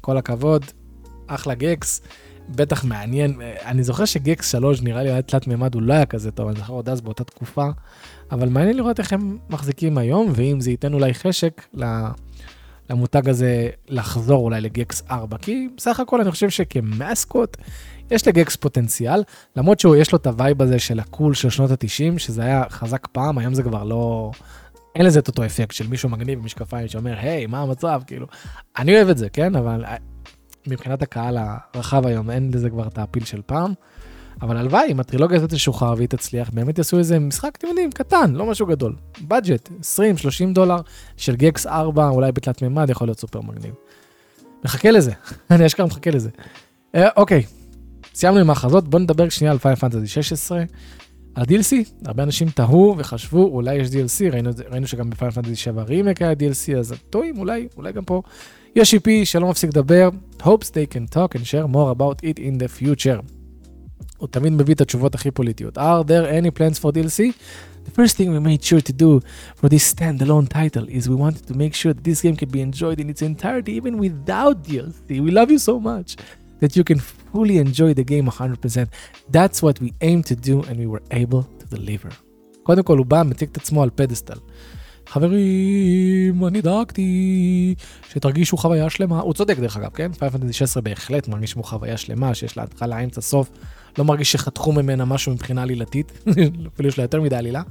כל 0.00 0.16
הכבוד, 0.16 0.64
אחלה 1.26 1.54
גקס. 1.54 2.00
בטח 2.48 2.84
מעניין. 2.84 3.40
אני 3.64 3.82
זוכר 3.82 4.04
שגקס 4.04 4.52
3 4.52 4.82
נראה 4.82 5.02
לי 5.02 5.10
היה 5.10 5.22
תלת 5.22 5.46
מימד, 5.46 5.74
הוא 5.74 5.82
לא 5.82 5.92
היה 5.92 6.06
כזה 6.06 6.30
טוב, 6.30 6.48
אני 6.48 6.58
זוכר 6.58 6.72
עוד 6.72 6.88
אז 6.88 7.00
באותה 7.00 7.24
תקופה, 7.24 7.66
אבל 8.32 8.48
מעניין 8.48 8.76
לראות 8.76 8.98
איך 8.98 9.12
הם 9.12 9.38
מחזיקים 9.50 9.98
היום, 9.98 10.32
ואם 10.34 10.60
זה 10.60 10.70
ייתן 10.70 10.94
אולי 10.94 11.14
חשק 11.14 11.66
למותג 12.90 13.28
הזה 13.28 13.68
לחזור 13.88 14.44
אולי 14.44 14.60
ל 14.60 14.70
Gex 14.70 15.02
4, 15.10 15.38
כי 15.38 15.68
בסך 15.76 16.00
הכל 16.00 16.20
אני 16.20 16.30
חושב 16.30 16.50
שכ 16.50 16.88
mascot, 16.88 17.56
יש 18.10 18.28
ל 18.28 18.35
Gex 18.35 18.56
פוטנציאל, 18.56 19.22
למרות 19.56 19.80
שיש 19.80 20.12
לו 20.12 20.18
את 20.18 20.26
ה 20.26 20.33
vibe 20.33 20.62
הזה 20.62 20.78
של 20.78 21.00
ה 21.00 21.07
cool 21.07 21.34
של 21.34 21.50
שנות 21.50 21.70
ה-90, 21.70 22.18
שזה 22.18 22.42
היה 22.42 22.64
חזק 22.70 23.06
פעם, 23.12 23.38
היום 23.38 23.54
זה 23.54 23.62
כבר 23.62 23.84
לא... 23.84 24.30
אין 24.94 25.06
לזה 25.06 25.18
את 25.18 25.28
אותו 25.28 25.44
אפקט 25.44 25.74
של 25.74 25.88
מישהו 25.88 26.08
מגניב 26.08 26.38
במשקפיים 26.38 26.88
שאומר, 26.88 27.18
היי, 27.18 27.46
מה 27.46 27.60
המצב? 27.60 28.02
כאילו, 28.06 28.26
אני 28.78 28.96
אוהב 28.96 29.08
את 29.08 29.18
זה, 29.18 29.28
כן? 29.28 29.56
אבל 29.56 29.84
מבחינת 30.66 31.02
הקהל 31.02 31.38
הרחב 31.74 32.06
היום, 32.06 32.30
אין 32.30 32.50
לזה 32.54 32.70
כבר 32.70 32.86
את 32.86 32.98
ה 32.98 33.03
feel 33.03 33.24
של 33.24 33.40
פעם. 33.46 33.72
אבל 34.42 34.56
הלוואי, 34.56 34.92
אם 34.92 35.00
הטרילוגיה 35.00 35.36
הזאת 35.36 35.50
תשוחרר 35.50 35.94
והיא 35.96 36.08
תצליח, 36.08 36.50
באמת 36.50 36.78
יעשו 36.78 36.98
איזה 36.98 37.18
משחק, 37.18 37.56
אתם 37.58 37.66
יודעים, 37.68 37.90
קטן, 37.90 38.34
לא 38.34 38.46
משהו 38.46 38.66
גדול. 38.66 38.96
budget, 39.28 39.68
20-30 39.68 39.72
דולר 40.52 40.76
של 41.16 41.36
Gex 41.36 41.66
4, 41.66 42.08
אולי 42.08 42.32
בתלת 42.32 42.62
מימד, 42.62 42.90
יכול 42.90 43.08
להיות 43.08 43.18
סופר 43.18 43.40
מגניב. 43.40 43.74
מחכה 44.64 44.90
לזה, 44.90 45.12
אני 45.50 45.66
אשכרה 45.66 45.86
מחכה 45.86 46.10
לזה. 46.10 46.30
אה, 46.94 47.08
אוקיי, 47.16 47.42
סיימנו 48.14 48.40
עם 48.40 48.50
ההכרזות, 48.50 48.88
בואו 48.88 49.02
נדבר 49.02 49.28
שנייה 49.28 49.52
על 49.52 49.58
Final 49.58 49.76
Fantasy 49.76 50.06
16. 50.06 50.64
על 51.34 51.44
DLC, 51.44 51.74
הרבה 52.06 52.22
אנשים 52.22 52.48
תהו 52.50 52.94
וחשבו, 52.98 53.44
אולי 53.44 53.74
יש 53.74 53.88
DLC, 53.88 54.32
ראינו, 54.32 54.50
ראינו 54.70 54.86
שגם 54.86 55.10
ב 55.10 55.14
Final 55.14 55.32
Fantasy 55.32 55.56
7 55.56 55.82
רימק 55.82 56.22
היה 56.22 56.32
DLC, 56.32 56.78
אז 56.78 56.94
טועים, 57.10 57.38
אולי, 57.38 57.68
אולי 57.76 57.92
גם 57.92 58.04
פה. 58.04 58.22
יש 58.76 58.94
EP 58.94 59.08
שלא 59.24 59.50
מפסיק 59.50 59.70
לדבר, 59.70 60.08
hopes 60.40 60.66
they 60.66 60.94
can 60.94 61.14
talk 61.14 61.34
and 61.34 61.44
share 61.44 61.74
more 61.74 61.90
about 61.96 62.24
it 62.24 62.38
in 62.38 62.62
the 62.62 62.80
future. 62.80 63.22
הוא 64.16 64.28
תמיד 64.28 64.52
מביא 64.52 64.74
את 64.74 64.80
התשובות 64.80 65.14
הכי 65.14 65.30
פוליטיות. 65.30 65.78
are 65.78 66.04
there 66.06 66.42
any 66.42 66.58
plans 66.58 66.78
for 66.78 66.92
DLC? 66.92 67.32
The 67.84 67.90
first 67.90 68.16
thing 68.16 68.30
we 68.32 68.38
made 68.38 68.62
sure 68.62 68.80
to 68.80 68.92
do 68.92 69.20
for 69.56 69.68
this 69.68 69.92
standalone 69.94 70.48
title 70.48 70.86
is 70.88 71.08
we 71.08 71.16
wanted 71.16 71.44
to 71.50 71.54
make 71.54 71.74
sure 71.74 71.92
that 71.92 72.04
this 72.04 72.22
game 72.22 72.36
could 72.36 72.52
be 72.52 72.60
enjoyed 72.60 73.00
in 73.00 73.10
its 73.10 73.22
entirety 73.22 73.72
even 73.72 73.98
without 73.98 74.56
DLC. 74.68 75.20
We 75.26 75.30
love 75.38 75.50
you 75.50 75.58
so 75.58 75.80
much. 75.80 76.16
That 76.62 76.76
you 76.76 76.84
can 76.84 76.98
fully 77.32 77.56
enjoy 77.58 77.90
the 78.00 78.04
game 78.12 78.26
100%. 78.26 78.88
That's 79.36 79.58
what 79.64 79.76
we 79.82 79.88
aim 80.08 80.22
to 80.30 80.34
do 80.48 80.54
and 80.68 80.76
we 80.82 80.86
were 80.86 81.02
able 81.10 81.42
to 81.60 81.76
deliver. 81.76 82.12
קודם 82.62 82.82
כל 82.82 82.98
הוא 82.98 83.06
בא, 83.06 83.22
מציג 83.22 83.48
את 83.52 83.56
עצמו 83.56 83.82
על 83.82 83.90
פדסטל. 83.94 84.38
חברים, 85.06 86.44
אני 86.46 86.60
דאגתי 86.60 87.74
שתרגישו 88.10 88.56
חוויה 88.56 88.90
שלמה. 88.90 89.20
הוא 89.20 89.34
צודק 89.34 89.58
דרך 89.58 89.76
אגב, 89.76 89.90
כן? 89.94 90.12
פיינל 90.12 90.32
פנטסי 90.32 90.52
16 90.52 90.82
בהחלט 90.82 91.28
מרגיש 91.28 91.54
כמו 91.54 91.62
חוויה 91.62 91.96
שלמה, 91.96 92.34
שיש 92.34 92.56
לה 92.56 92.62
התחלה, 92.62 93.04
אמצע, 93.04 93.20
סוף. 93.20 93.50
לא 93.98 94.04
מרגיש 94.04 94.32
שחתכו 94.32 94.72
ממנה 94.72 95.04
משהו 95.04 95.32
מבחינה 95.32 95.62
עלילתית, 95.62 96.12
אפילו 96.74 96.88
יש 96.88 96.98
לה 96.98 97.04
יותר 97.04 97.20
מדי 97.20 97.36
עלילה. 97.36 97.62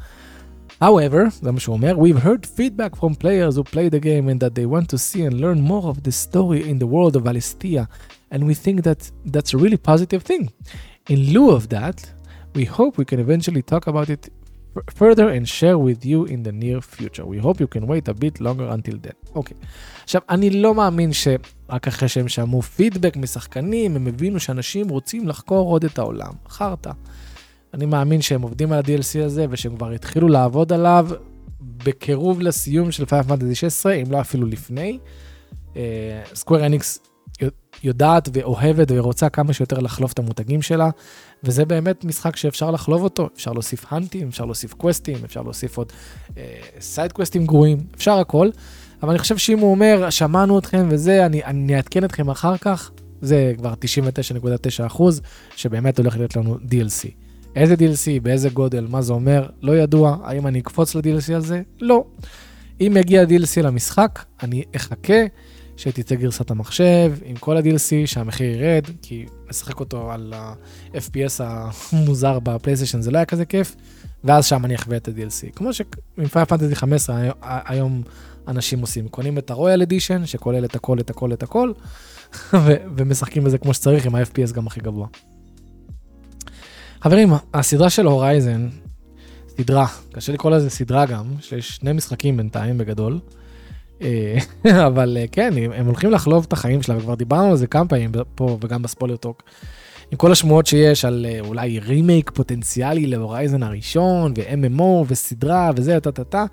However, 0.82 1.30
זה 1.42 1.52
מה 1.52 1.60
שהוא 1.60 1.74
אומר, 1.74 1.96
we've 1.98 2.24
heard 2.24 2.46
feedback 2.60 2.96
from 3.00 3.14
players 3.24 3.56
who 3.56 3.64
play 3.64 3.90
the 3.90 4.04
game 4.04 4.30
and 4.30 4.40
that 4.40 4.56
they 4.56 4.66
want 4.66 4.90
to 4.90 4.98
see 4.98 5.22
and 5.22 5.34
learn 5.34 5.62
more 5.62 5.86
of 5.92 6.04
the 6.04 6.12
story 6.12 6.70
in 6.70 6.80
the 6.80 6.88
world 6.88 7.16
of 7.16 7.24
Alistia 7.24 7.86
and 8.32 8.40
we 8.50 8.54
think 8.54 8.78
that 8.84 9.02
that's 9.34 9.54
a 9.54 9.58
really 9.64 9.78
positive 9.92 10.24
thing. 10.24 10.44
In 11.14 11.20
lieu 11.34 11.48
of 11.58 11.64
that, 11.70 11.98
we 12.56 12.66
hope 12.66 12.98
we 12.98 13.06
can 13.06 13.20
eventually 13.20 13.62
talk 13.62 13.88
about 13.88 14.10
it 14.10 14.30
further 15.02 15.28
and 15.36 15.44
share 15.48 15.78
with 15.78 16.06
you 16.06 16.20
in 16.34 16.44
the 16.44 16.54
near 16.64 16.80
future. 16.82 17.26
We 17.26 17.38
hope 17.46 17.60
you 17.60 17.68
can 17.76 17.86
wait 17.88 18.08
a 18.08 18.14
bit 18.14 18.40
longer 18.40 18.68
until 18.68 18.98
then. 18.98 19.16
אוקיי. 19.36 19.58
Okay. 19.62 19.66
עכשיו, 20.04 20.22
אני 20.30 20.50
לא 20.50 20.76
מאמין 20.76 21.14
שרק 21.14 21.88
אחרי 21.88 22.10
שהם 22.10 22.28
שמעו 22.28 22.62
פידבק 22.62 23.18
משחקנים, 23.18 23.96
הם 23.96 24.08
הבינו 24.08 24.40
שאנשים 24.40 24.90
רוצים 24.90 25.28
לחקור 25.28 25.70
עוד 25.70 25.86
את 25.86 26.00
העולם. 26.00 26.34
חרטא. 26.48 26.92
אני 27.74 27.86
מאמין 27.86 28.22
שהם 28.22 28.42
עובדים 28.42 28.72
על 28.72 28.80
ה-DLC 28.80 29.26
הזה 29.26 29.46
ושהם 29.50 29.76
כבר 29.76 29.92
התחילו 29.92 30.28
לעבוד 30.28 30.74
עליו 30.74 31.10
בקירוב 31.62 32.42
לסיום 32.42 32.92
של 32.92 33.04
Fantasy 33.04 33.56
16, 33.56 33.94
אם 33.94 34.12
לא 34.12 34.22
אפילו 34.22 34.48
לפני. 34.48 35.00
סקוויר 36.34 36.62
uh, 36.62 36.66
אניקס 36.66 37.00
יודעת 37.84 38.30
ואוהבת 38.34 38.88
ורוצה 38.92 39.30
כמה 39.30 39.54
שיותר 39.54 39.80
לחלוף 39.80 40.14
את 40.14 40.20
המותגים 40.20 40.62
שלה, 40.62 40.90
וזה 41.44 41.66
באמת 41.66 42.06
משחק 42.06 42.36
שאפשר 42.36 42.72
לחלוב 42.72 43.04
אותו, 43.04 43.30
אפשר 43.36 43.54
להוסיף 43.54 43.86
האנטים, 43.90 44.28
אפשר 44.28 44.46
להוסיף 44.46 44.74
קווסטים, 44.74 45.18
אפשר 45.26 45.42
להוסיף 45.42 45.78
עוד 45.78 45.92
סייד 46.80 47.12
אה, 47.12 47.16
קווסטים 47.16 47.46
גרועים, 47.46 47.78
אפשר 47.96 48.20
הכל, 48.20 48.50
אבל 49.04 49.10
אני 49.10 49.20
חושב 49.20 49.38
שאם 49.38 49.60
הוא 49.60 49.72
אומר, 49.72 50.10
שמענו 50.10 50.60
אתכם 50.60 50.88
וזה, 50.90 51.26
אני, 51.26 51.76
אעדכן 51.76 52.04
אתכם 52.04 52.30
אחר 52.30 52.58
כך, 52.58 52.92
זה 53.22 53.54
כבר 53.58 53.74
99.9 53.74 54.86
אחוז, 54.86 55.22
שבאמת 55.56 56.00
הולך 56.00 56.18
להיות 56.18 56.36
לנו 56.36 56.56
DLC. 56.56 57.08
איזה 57.56 57.74
DLC, 57.74 58.22
באיזה 58.22 58.50
גודל, 58.50 58.88
מה 58.90 59.02
זה 59.02 59.14
אומר, 59.14 59.50
לא 59.62 59.78
ידוע, 59.78 60.18
האם 60.24 60.48
אני 60.48 60.60
אקפוץ 60.60 60.96
ל-DLC 60.96 61.36
הזה? 61.36 61.62
לא. 61.82 62.04
אם 62.82 62.98
יגיע 63.00 63.24
DLC 63.24 63.62
למשחק, 63.62 64.20
אני 64.44 64.64
אחכה. 64.76 65.24
שתצא 65.82 66.16
גרסת 66.16 66.52
המחשב 66.52 67.14
עם 67.26 67.36
כל 67.36 67.58
ה-DLC, 67.58 67.92
שהמחיר 68.06 68.62
ירד, 68.62 68.84
כי 69.02 69.26
לשחק 69.50 69.80
אותו 69.80 70.12
על 70.12 70.34
ה-FPS 70.36 71.44
המוזר 71.44 72.40
בפלייסטיישן 72.40 73.02
זה 73.02 73.12
לא 73.12 73.18
היה 73.18 73.26
כזה 73.26 73.46
כיף, 73.46 73.76
ואז 74.24 74.46
שם 74.46 74.66
אני 74.66 74.76
אחווה 74.76 74.98
את 74.98 75.08
ה-DLC. 75.08 75.56
כמו 75.56 75.74
שעם 75.74 76.28
פייר 76.32 76.46
פנטזי 76.46 76.76
15 76.76 77.22
היום 77.42 78.04
אנשים 78.48 78.82
עושים, 78.82 79.08
קונים 79.08 79.38
את 79.38 79.52
ה-Royal 79.52 79.88
Edition, 79.88 80.26
שכולל 80.26 80.66
את 80.66 80.76
הכל, 80.76 81.00
את 81.00 81.10
הכל, 81.10 81.34
את 81.34 81.44
הכל, 81.44 81.72
ומשחקים 82.98 83.44
בזה 83.44 83.58
כמו 83.58 83.74
שצריך 83.74 84.06
עם 84.06 84.16
ה-FPS 84.16 84.54
גם 84.54 84.68
הכי 84.68 84.80
גבוה. 84.80 85.08
חברים, 87.02 87.30
הסדרה 87.54 87.90
של 87.90 88.06
הורייזן, 88.06 88.70
סדרה, 89.48 89.88
קשה 90.14 90.34
לקרוא 90.34 90.52
לזה 90.52 90.70
סדרה 90.70 91.06
גם, 91.06 91.26
שיש 91.40 91.70
שני 91.70 91.94
משחקים 91.94 92.38
בינתיים 92.38 92.78
בגדול. 92.78 93.20
אה, 94.02 94.38
אבל 94.88 95.18
אה, 95.22 95.26
כן, 95.32 95.54
הם 95.74 95.86
הולכים 95.86 96.12
לחלוב 96.12 96.46
את 96.48 96.54
החיים 96.54 96.82
שלה, 96.82 96.98
וכבר 96.98 97.16
דיברנו 97.16 97.50
על 97.50 97.58
זה 97.58 97.68
כמה 97.68 97.88
פעמים 97.88 98.12
פה 98.36 98.58
וגם 98.62 98.82
בספוילר 98.82 99.16
טוק. 99.16 99.44
עם 100.12 100.18
כל 100.18 100.32
השמועות 100.32 100.66
שיש 100.66 101.06
על 101.06 101.26
אה, 101.30 101.40
אולי 101.40 101.80
רימייק 101.80 102.32
פוטנציאלי 102.34 103.08
להורייזן 103.08 103.64
הראשון, 103.64 104.34
ו-MMO 104.38 105.06
וסדרה 105.08 105.72
וזה, 105.76 106.00
טה 106.00 106.12
טה 106.12 106.24
טה. 106.24 106.46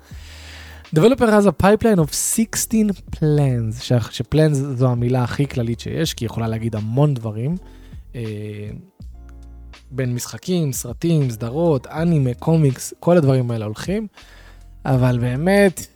Developer 0.95 1.29
has 1.29 1.45
a 1.45 1.63
pipeline 1.63 1.99
of 1.99 2.13
16 2.13 2.81
plans, 3.15 3.81
שפלנס 4.11 4.57
זו 4.57 4.89
המילה 4.89 5.23
הכי 5.23 5.47
כללית 5.47 5.79
שיש, 5.79 6.13
כי 6.13 6.25
היא 6.25 6.29
יכולה 6.29 6.47
להגיד 6.47 6.75
המון 6.75 7.13
דברים. 7.13 7.55
בין 9.91 10.13
משחקים, 10.13 10.73
סרטים, 10.73 11.29
סדרות, 11.29 11.87
אנימה, 11.87 12.33
קומיקס, 12.33 12.93
כל 12.99 13.17
הדברים 13.17 13.51
האלה 13.51 13.65
הולכים. 13.65 14.07
אבל 14.85 15.17
באמת, 15.19 15.87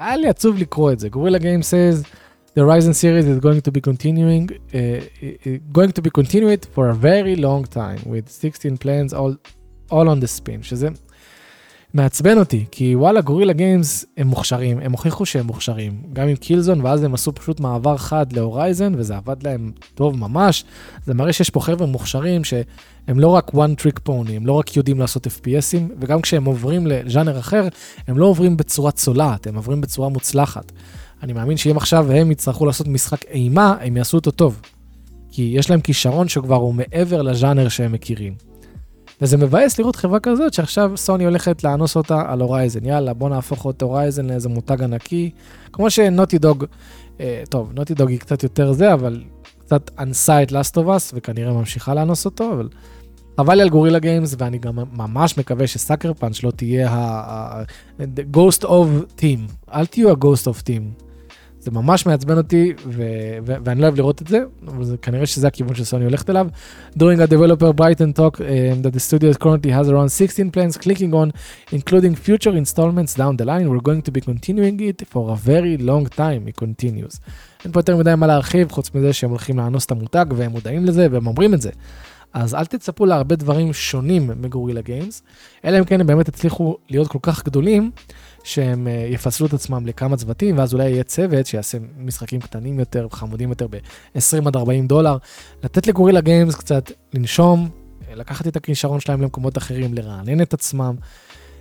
היה 0.00 0.16
לי 0.16 0.28
עצוב 0.28 0.56
לקרוא 0.58 0.92
את 0.92 0.98
זה. 0.98 1.08
גורילה 1.08 1.38
Game 1.38 1.62
says, 1.62 2.04
the 2.54 2.62
Horizon 2.62 2.94
series 2.94 3.26
is 3.26 3.38
going 3.38 3.60
to 3.60 3.70
be 3.70 3.80
continuing, 3.80 4.48
uh, 4.50 5.58
going 5.72 5.92
to 5.92 6.02
be 6.02 6.10
continued 6.10 6.66
for 6.74 6.88
a 6.88 6.94
very 6.94 7.36
long 7.36 7.64
time, 7.64 8.00
with 8.06 8.30
16 8.30 8.78
plans 8.78 9.12
all, 9.12 9.36
all 9.90 10.08
on 10.08 10.20
the 10.20 10.26
spin, 10.26 10.62
שזה 10.62 10.88
מעצבן 11.93 12.37
אותי, 12.37 12.65
כי 12.71 12.95
וואלה, 12.95 13.21
גורילה 13.21 13.53
גיימס 13.53 14.05
הם 14.17 14.27
מוכשרים, 14.27 14.79
הם 14.79 14.91
הוכיחו 14.91 15.25
שהם 15.25 15.45
מוכשרים, 15.45 16.01
גם 16.13 16.27
עם 16.27 16.35
קילזון, 16.35 16.81
ואז 16.81 17.03
הם 17.03 17.13
עשו 17.13 17.35
פשוט 17.35 17.59
מעבר 17.59 17.97
חד 17.97 18.33
להורייזן, 18.33 18.93
וזה 18.97 19.17
עבד 19.17 19.43
להם 19.43 19.71
טוב 19.95 20.17
ממש. 20.17 20.63
זה 21.05 21.13
מראה 21.13 21.33
שיש 21.33 21.49
פה 21.49 21.59
חבר'ה 21.59 21.87
מוכשרים 21.87 22.43
שהם 22.43 23.19
לא 23.19 23.27
רק 23.27 23.49
one 23.49 23.81
trick 23.81 24.09
pony, 24.09 24.31
הם 24.31 24.47
לא 24.47 24.53
רק 24.53 24.77
יודעים 24.77 24.99
לעשות 24.99 25.27
FPSים, 25.27 25.93
וגם 25.99 26.21
כשהם 26.21 26.45
עוברים 26.45 26.87
לז'אנר 26.87 27.39
אחר, 27.39 27.67
הם 28.07 28.17
לא 28.17 28.25
עוברים 28.25 28.57
בצורה 28.57 28.91
צולעת, 28.91 29.47
הם 29.47 29.55
עוברים 29.55 29.81
בצורה 29.81 30.09
מוצלחת. 30.09 30.71
אני 31.23 31.33
מאמין 31.33 31.57
שאם 31.57 31.77
עכשיו 31.77 32.11
הם 32.11 32.31
יצטרכו 32.31 32.65
לעשות 32.65 32.87
משחק 32.87 33.25
אימה, 33.25 33.75
הם 33.81 33.97
יעשו 33.97 34.17
אותו 34.17 34.31
טוב. 34.31 34.61
כי 35.31 35.53
יש 35.55 35.69
להם 35.69 35.81
כישרון 35.81 36.27
שכבר 36.27 36.55
הוא 36.55 36.73
מעבר 36.73 37.21
לז'אנר 37.21 37.69
שהם 37.69 37.91
מכירים. 37.91 38.50
וזה 39.21 39.37
מבאס 39.37 39.79
לראות 39.79 39.95
חברה 39.95 40.19
כזאת 40.19 40.53
שעכשיו 40.53 40.91
סוני 40.95 41.25
הולכת 41.25 41.63
לאנוס 41.63 41.95
אותה 41.95 42.23
על 42.27 42.41
הורייזן. 42.41 42.85
יאללה, 42.85 43.13
בוא 43.13 43.29
נהפוך 43.29 43.67
את 43.69 43.81
הורייזן 43.81 44.25
לאיזה 44.25 44.49
מותג 44.49 44.83
ענקי. 44.83 45.31
כמו 45.73 45.89
שנוטי 45.89 46.37
דוג, 46.37 46.65
אה, 47.19 47.43
טוב, 47.49 47.71
נוטי 47.73 47.93
דוג 47.93 48.09
היא 48.09 48.19
קצת 48.19 48.43
יותר 48.43 48.71
זה, 48.71 48.93
אבל 48.93 49.23
קצת 49.59 49.91
אנסה 49.99 50.43
את 50.43 50.51
לאסט 50.51 50.77
וכנראה 51.13 51.53
ממשיכה 51.53 51.93
לאנוס 51.93 52.25
אותו, 52.25 52.53
אבל 52.53 52.69
חבל 53.39 53.55
לי 53.55 53.61
על 53.61 53.69
גורילה 53.69 53.99
גיימס, 53.99 54.35
ואני 54.37 54.57
גם 54.57 54.79
ממש 54.93 55.37
מקווה 55.37 55.67
שסאקר 55.67 56.13
פאנץ' 56.13 56.43
לא 56.43 56.51
תהיה 56.51 56.89
ה-Ghost 56.91 58.63
of 58.63 59.19
Team. 59.19 59.51
אל 59.73 59.85
תהיו 59.85 60.09
ה-Ghost 60.09 60.45
of 60.45 60.61
Team. 60.67 61.10
זה 61.61 61.71
ממש 61.71 62.05
מעצבן 62.05 62.37
אותי, 62.37 62.73
ו- 62.87 63.01
ו- 63.45 63.55
ואני 63.65 63.81
לא 63.81 63.85
אוהב 63.85 63.95
לראות 63.95 64.21
את 64.21 64.27
זה, 64.27 64.39
אבל 64.67 64.83
זה 64.83 64.97
כנראה 64.97 65.25
שזה 65.25 65.47
הכיוון 65.47 65.75
שסוני 65.75 66.05
הולכת 66.05 66.29
אליו. 66.29 66.47
During 66.97 67.19
a 67.19 67.31
developer 67.31 67.73
Brighton 67.81 68.19
talk 68.19 68.39
um, 68.39 68.81
that 68.83 68.93
the 68.93 68.99
studio 68.99 69.33
currently 69.33 69.71
has 69.71 69.89
around 69.89 70.09
16 70.09 70.51
plans 70.51 70.77
clicking 70.77 71.13
on, 71.13 71.31
including 71.71 72.15
future 72.15 72.55
installments 72.55 73.13
down 73.17 73.37
the 73.37 73.45
line, 73.45 73.69
we're 73.69 73.87
going 73.89 74.01
to 74.01 74.11
be 74.11 74.21
continuing 74.21 74.79
it 74.89 75.07
for 75.13 75.31
a 75.31 75.35
very 75.35 75.77
long 75.77 76.05
time, 76.05 76.47
it 76.47 76.55
continues. 76.55 77.19
אין 77.63 77.71
פה 77.71 77.79
יותר 77.79 77.97
מדי 77.97 78.13
מה 78.17 78.27
להרחיב, 78.27 78.71
חוץ 78.71 78.95
מזה 78.95 79.13
שהם 79.13 79.29
הולכים 79.29 79.57
לאנוס 79.57 79.85
את 79.85 79.91
המותג, 79.91 80.25
והם 80.35 80.51
מודעים 80.51 80.85
לזה, 80.85 81.07
והם 81.11 81.27
אומרים 81.27 81.53
את 81.53 81.61
זה. 81.61 81.69
אז 82.33 82.55
אל 82.55 82.65
תצפו 82.65 83.05
להרבה 83.05 83.35
דברים 83.35 83.73
שונים 83.73 84.31
מ 84.41 84.45
Guerrilla 84.45 84.81
Games, 84.81 85.23
אלא 85.65 85.79
אם 85.79 85.83
כן 85.83 86.01
הם 86.01 86.07
באמת 86.07 86.27
הצליחו 86.27 86.77
להיות 86.89 87.07
כל 87.07 87.19
כך 87.21 87.45
גדולים, 87.45 87.91
שהם 88.43 88.87
אה, 88.87 89.07
יפצלו 89.09 89.47
את 89.47 89.53
עצמם 89.53 89.85
לכמה 89.85 90.17
צוותים, 90.17 90.57
ואז 90.57 90.73
אולי 90.73 90.89
יהיה 90.89 91.03
צוות 91.03 91.45
שיעשה 91.45 91.77
משחקים 91.97 92.39
קטנים 92.39 92.79
יותר, 92.79 93.07
חמודים 93.11 93.49
יותר 93.49 93.67
ב-20 93.67 94.47
עד 94.47 94.55
40 94.55 94.87
דולר. 94.87 95.17
לתת 95.63 95.87
ל 95.87 95.90
Guerrilla 95.90 96.21
Games 96.21 96.55
קצת 96.55 96.91
לנשום, 97.13 97.69
אה, 98.09 98.15
לקחת 98.15 98.47
את 98.47 98.55
הכישרון 98.55 98.99
שלהם 98.99 99.21
למקומות 99.21 99.57
אחרים, 99.57 99.93
לרענן 99.93 100.41
את 100.41 100.53
עצמם, 100.53 100.95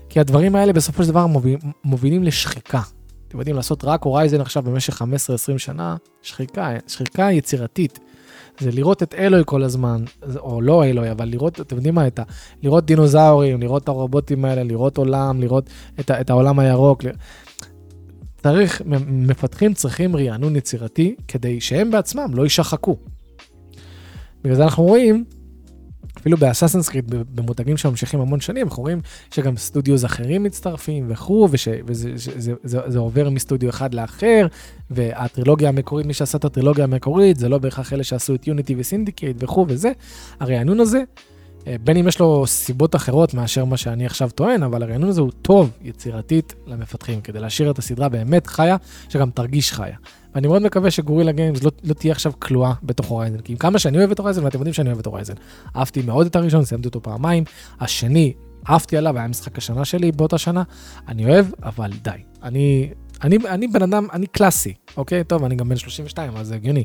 כי 0.09 0.21
הדברים 0.21 0.57
האלה 0.57 0.73
בסופו 0.73 1.05
של 1.05 1.11
דבר 1.11 1.27
מוביל, 1.27 1.59
מובילים 1.85 2.23
לשחיקה. 2.23 2.83
אתם 3.29 3.39
יודעים, 3.39 3.57
לעשות 3.57 3.85
רק 3.85 4.03
Horizon 4.03 4.41
עכשיו 4.41 4.63
במשך 4.63 5.03
15-20 5.03 5.05
שנה, 5.59 5.97
שחיקה, 6.23 6.71
שחיקה 6.87 7.33
יצירתית. 7.33 7.99
זה 8.59 8.71
לראות 8.71 9.03
את 9.03 9.15
אלוהי 9.15 9.43
כל 9.47 9.63
הזמן, 9.63 10.05
או 10.37 10.61
לא 10.61 10.85
אלוהי, 10.85 11.11
אבל 11.11 11.29
לראות, 11.29 11.61
אתם 11.61 11.77
יודעים 11.77 11.95
מה, 11.95 12.07
את 12.07 12.19
ה, 12.19 12.23
לראות 12.63 12.87
דינוזאורים, 12.87 13.61
לראות 13.61 13.83
את 13.83 13.89
הרובוטים 13.89 14.45
האלה, 14.45 14.63
לראות 14.63 14.97
עולם, 14.97 15.41
לראות 15.41 15.71
את, 16.01 16.11
את 16.11 16.31
העולם 16.31 16.59
הירוק. 16.59 17.05
צריך, 18.43 18.83
מפתחים 19.07 19.75
צריכים 19.75 20.17
רענון 20.17 20.57
יצירתי 20.57 21.15
כדי 21.29 21.61
שהם 21.61 21.91
בעצמם 21.91 22.31
לא 22.35 22.43
יישחקו. 22.43 22.97
בגלל 24.45 24.57
זה 24.57 24.65
אנחנו 24.65 24.85
רואים 24.85 25.25
אפילו 26.19 26.37
באסאסנס 26.37 26.89
קריט, 26.89 27.05
במותגים 27.09 27.77
שממשיכים 27.77 28.21
המון 28.21 28.41
שנים, 28.41 28.67
אנחנו 28.67 28.83
רואים 28.83 29.01
שגם 29.31 29.57
סטודיוס 29.57 30.05
אחרים 30.05 30.43
מצטרפים 30.43 31.07
וכו', 31.09 31.49
וזה 31.51 32.11
זה, 32.15 32.33
זה, 32.37 32.53
זה, 32.63 32.79
זה 32.87 32.99
עובר 32.99 33.31
מסטודיו 33.31 33.71
אחד 33.71 33.95
לאחר, 33.95 34.47
והטרילוגיה 34.91 35.69
המקורית, 35.69 36.07
מי 36.07 36.15
שעשה 36.15 36.39
את 36.39 36.45
הטרילוגיה 36.45 36.85
המקורית, 36.85 37.37
זה 37.37 37.49
לא 37.49 37.59
בהכרח 37.59 37.93
אלה 37.93 38.05
שעשו 38.05 38.35
את 38.35 38.47
Unity 38.47 38.75
ו 38.79 38.85
Syndicate 38.85 39.37
וכו' 39.41 39.67
וזה. 39.69 39.93
הרענון 40.41 40.81
הזה, 40.81 41.03
בין 41.85 41.97
אם 41.97 42.09
יש 42.09 42.19
לו 42.19 42.47
סיבות 42.47 42.97
אחרות 42.97 43.35
מאשר 43.35 43.65
מה 43.65 43.77
שאני 43.77 44.07
עכשיו 44.07 44.31
טוען, 44.31 44.63
אבל 44.63 44.83
הרענון 44.83 45.09
הזה 45.09 45.21
הוא 45.21 45.31
טוב 45.43 45.71
יצירתית 45.83 46.55
למפתחים, 46.67 47.21
כדי 47.21 47.41
להשאיר 47.41 47.71
את 47.71 47.79
הסדרה 47.79 48.09
באמת 48.09 48.47
חיה, 48.47 48.77
שגם 49.09 49.31
תרגיש 49.31 49.73
חיה. 49.73 49.97
ואני 50.35 50.47
מאוד 50.47 50.63
מקווה 50.63 50.91
ש 50.91 50.99
Guerrilla 50.99 51.33
Games 51.33 51.63
לא, 51.63 51.71
לא 51.85 51.95
תהיה 51.95 52.13
עכשיו 52.13 52.33
כלואה 52.39 52.73
בתוך 52.83 53.07
Horizon, 53.07 53.41
כי 53.41 53.53
עם 53.53 53.59
כמה 53.59 53.79
שאני 53.79 53.99
אוהב 53.99 54.11
את 54.11 54.19
Horizon, 54.19 54.45
ואתם 54.45 54.59
יודעים 54.59 54.75
שאני 54.75 54.89
אוהב 54.89 54.99
את 54.99 55.07
Horizon. 55.07 55.35
אהבתי 55.77 56.03
מאוד 56.03 56.27
את 56.27 56.37
הראשון, 56.37 56.65
סיימתי 56.65 56.89
אותו 56.89 57.03
פעמיים, 57.03 57.45
השני, 57.81 58.33
אהבתי 58.69 58.97
עליו, 58.97 59.19
היה 59.19 59.29
משחק 59.29 59.59
השנה 59.59 59.85
שלי 59.85 60.13
באותה 60.13 60.39
שנה, 60.39 60.63
אני 61.09 61.25
אוהב, 61.25 61.47
אבל 61.63 61.91
די. 62.03 62.11
אני, 62.43 62.91
אני, 63.23 63.39
אני 63.49 63.69
בן 63.69 63.83
אדם, 63.83 64.07
אני 64.13 64.27
קלאסי, 64.27 64.75
אוקיי? 64.97 65.25
טוב, 65.25 65.45
אני 65.45 65.55
גם 65.55 65.69
בן 65.69 65.77
32, 65.77 66.37
אז 66.37 66.47
זה 66.47 66.55
הגיוני. 66.55 66.85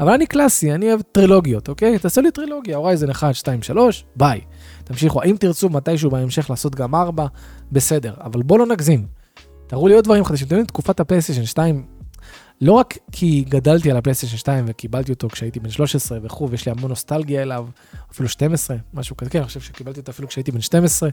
אבל 0.00 0.12
אני 0.12 0.26
קלאסי, 0.26 0.72
אני 0.72 0.88
אוהב 0.88 1.00
טרילוגיות, 1.12 1.68
אוקיי? 1.68 1.98
תעשו 1.98 2.20
לי 2.20 2.30
טרילוגיה, 2.30 2.76
Horizon 2.76 3.10
1, 3.10 3.34
2, 3.34 3.62
3, 3.62 4.04
ביי. 4.16 4.40
תמשיכו, 4.84 5.22
אם 5.22 5.36
תרצו 5.40 5.68
מתישהו 5.68 6.10
בהמשך 6.10 6.50
לעשות 6.50 6.74
גם 6.74 6.94
4, 6.94 7.26
בסדר, 7.72 8.14
אבל 8.20 8.42
בואו 8.42 8.58
לא 8.58 8.66
נגזים. 8.66 9.06
תראו 9.66 9.88
לי 9.88 9.94
עוד 9.94 10.04
דברים 10.04 10.24
חדשים. 10.24 10.46
אתם 10.46 10.54
יודעים, 10.54 10.66
תקופת 10.66 11.00
הפלייסטיישן 11.00 11.44
2 11.44 11.86
לא 12.60 12.72
רק 12.72 12.98
כי 13.12 13.44
גדלתי 13.48 13.90
על 13.90 13.96
הפלייסטיישן 13.96 14.36
2 14.36 14.64
וקיבלתי 14.68 15.12
אותו 15.12 15.28
כשהייתי 15.28 15.60
בן 15.60 15.70
13 15.70 16.18
וכו', 16.22 16.50
ויש 16.50 16.66
לי 16.66 16.72
המון 16.72 16.90
נוסטלגיה 16.90 17.42
אליו, 17.42 17.66
אפילו 18.12 18.28
12, 18.28 18.76
משהו 18.94 19.16
כזה, 19.16 19.30
כן, 19.30 19.38
אני 19.38 19.46
חושב 19.46 19.60
שקיבלתי 19.60 20.00
אותו 20.00 20.10
אפילו 20.10 20.28
כשהייתי 20.28 20.52
בן 20.52 20.60
12, 20.60 21.08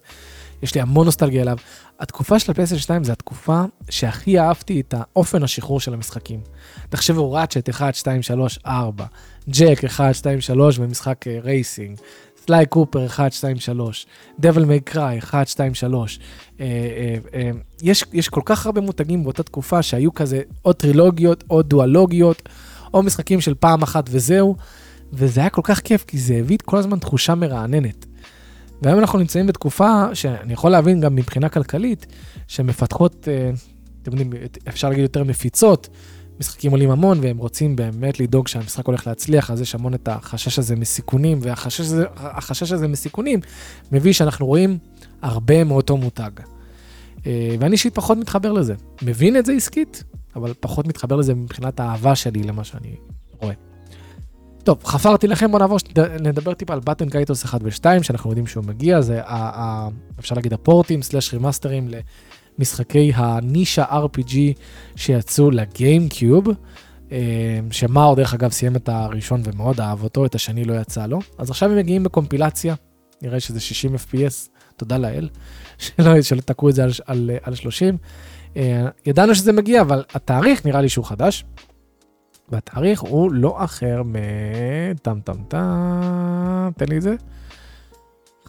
יש 0.63 0.75
לי 0.75 0.81
המון 0.81 1.05
נוסטלגיה 1.05 1.41
אליו. 1.41 1.57
התקופה 1.99 2.39
של 2.39 2.51
הפלייסטיישן 2.51 2.83
2 2.83 3.03
זה 3.03 3.11
התקופה 3.11 3.63
שהכי 3.89 4.39
אהבתי 4.39 4.81
את 4.81 4.93
האופן 4.97 5.43
השחרור 5.43 5.79
של 5.79 5.93
המשחקים. 5.93 6.41
תחשבו, 6.89 7.31
Ratchet 7.31 7.69
1, 7.69 7.95
2, 7.95 8.21
3, 8.21 8.59
4, 8.65 9.05
Jak 9.49 9.85
1, 9.85 10.15
2, 10.15 10.41
3 10.41 10.79
במשחק 10.79 11.25
racing, 11.43 11.99
Sly 12.45 12.65
Cooper 12.65 13.05
1, 13.05 13.33
2, 13.33 13.59
3, 13.59 14.05
Devil 14.39 14.65
May 14.65 14.79
Cry 14.79 15.19
1, 15.19 15.47
2, 15.47 15.73
3. 15.73 16.19
יש, 17.81 18.29
כל 18.29 18.41
כך 18.45 18.65
הרבה 18.65 18.81
מותגים 18.81 19.23
באותה 19.23 19.43
תקופה 19.43 19.81
שהיו 19.81 20.13
כזה 20.13 20.41
או 20.65 20.73
טרילוגיות 20.73 21.43
או 21.49 21.61
דואלוגיות, 21.61 22.49
או 22.93 23.03
משחקים 23.03 23.41
של 23.41 23.53
פעם 23.53 23.83
אחת 23.83 24.09
וזהו, 24.11 24.55
וזה 25.13 25.41
היה 25.41 25.49
כל 25.49 25.61
כך 25.63 25.79
כיף, 25.79 26.03
כי 26.07 26.17
זה 26.17 26.35
הביא 26.35 26.57
כל 26.65 26.77
הזמן 26.77 26.99
תחושה 26.99 27.35
מרעננת. 27.35 28.05
והיום 28.81 28.99
אנחנו 28.99 29.19
נמצאים 29.19 29.47
בתקופה 29.47 30.05
שאני 30.15 30.53
יכול 30.53 30.71
להבין 30.71 31.01
גם 31.01 31.15
מבחינה 31.15 31.49
כלכלית, 31.49 32.05
שמפתחות, 32.47 33.27
אה, 33.27 33.51
אתם 34.01 34.11
יודעים, 34.11 34.33
אפשר 34.67 34.89
להגיד 34.89 35.03
יותר 35.03 35.23
מפיצות, 35.23 35.89
משחקים 36.41 36.71
עולים 36.71 36.91
המון 36.91 37.19
והם 37.21 37.37
רוצים 37.37 37.75
באמת 37.75 38.19
לדאוג 38.19 38.47
שהמשחק 38.47 38.85
הולך 38.85 39.07
להצליח, 39.07 39.51
אז 39.51 39.61
יש 39.61 39.75
המון 39.75 39.93
את 39.93 40.07
החשש 40.07 40.59
הזה 40.59 40.75
מסיכונים, 40.75 41.39
והחשש 41.41 41.79
הזה, 41.81 42.05
הזה 42.75 42.87
מסיכונים 42.87 43.39
מביא 43.91 44.13
שאנחנו 44.13 44.45
רואים 44.45 44.77
הרבה 45.21 45.63
מאותו 45.63 45.97
מותג. 45.97 46.31
אה, 47.25 47.55
ואני 47.59 47.71
אישית 47.71 47.95
פחות 47.95 48.17
מתחבר 48.17 48.51
לזה. 48.51 48.75
מבין 49.01 49.37
את 49.37 49.45
זה 49.45 49.53
עסקית, 49.53 50.03
אבל 50.35 50.53
פחות 50.59 50.87
מתחבר 50.87 51.15
לזה 51.15 51.33
מבחינת 51.33 51.79
האהבה 51.79 52.15
שלי 52.15 52.43
למה 52.43 52.63
שאני 52.63 52.95
רואה. 53.41 53.53
טוב, 54.63 54.83
חפרתי 54.83 55.27
לכם, 55.27 55.51
בואו 55.51 55.59
נעבור, 55.59 55.77
נדבר 56.19 56.53
טיפה 56.53 56.73
על 56.73 56.79
Baten 56.79 57.09
Kaitos 57.09 57.45
1 57.45 57.61
ו-2, 57.63 58.03
שאנחנו 58.03 58.29
יודעים 58.29 58.47
שהוא 58.47 58.63
מגיע, 58.63 59.01
זה 59.01 59.21
ה, 59.23 59.61
ה, 59.61 59.87
אפשר 60.19 60.35
להגיד 60.35 60.53
הפורטים 60.53 61.01
slash 61.01 61.33
רימאסטרים 61.33 61.87
משחקי 62.59 63.11
הנישה 63.15 63.85
RPG 63.85 64.35
שיצאו 64.95 65.51
ל 65.51 65.61
GameCube, 65.61 66.47
אה, 67.11 67.59
שמאור 67.71 68.15
דרך 68.15 68.33
אגב 68.33 68.51
סיים 68.51 68.75
את 68.75 68.89
הראשון 68.89 69.41
ומאוד 69.43 69.81
אהב 69.81 70.03
אותו, 70.03 70.25
את 70.25 70.35
השני 70.35 70.65
לא 70.65 70.73
יצא 70.73 71.05
לו. 71.05 71.19
אז 71.37 71.49
עכשיו 71.49 71.71
הם 71.71 71.77
מגיעים 71.77 72.03
בקומפילציה, 72.03 72.75
נראה 73.21 73.39
שזה 73.39 73.59
60 73.59 73.95
FPS, 73.95 74.49
תודה 74.77 74.97
לאל, 74.97 75.29
שלא, 75.77 76.21
שלא 76.21 76.41
תקעו 76.41 76.69
את 76.69 76.75
זה 76.75 76.83
על, 76.83 76.91
על, 77.05 77.31
על 77.43 77.55
30. 77.55 77.97
אה, 78.57 78.87
ידענו 79.05 79.35
שזה 79.35 79.53
מגיע, 79.53 79.81
אבל 79.81 80.03
התאריך 80.13 80.65
נראה 80.65 80.81
לי 80.81 80.89
שהוא 80.89 81.05
חדש. 81.05 81.45
והתאריך 82.49 83.01
הוא 83.01 83.31
לא 83.31 83.63
אחר 83.63 84.03
מ... 84.03 84.15
טם 85.01 85.19
טם 85.19 85.43
טם, 85.47 86.69
תן 86.77 86.85
לי 86.89 86.97
את 86.97 87.01
זה. 87.01 87.15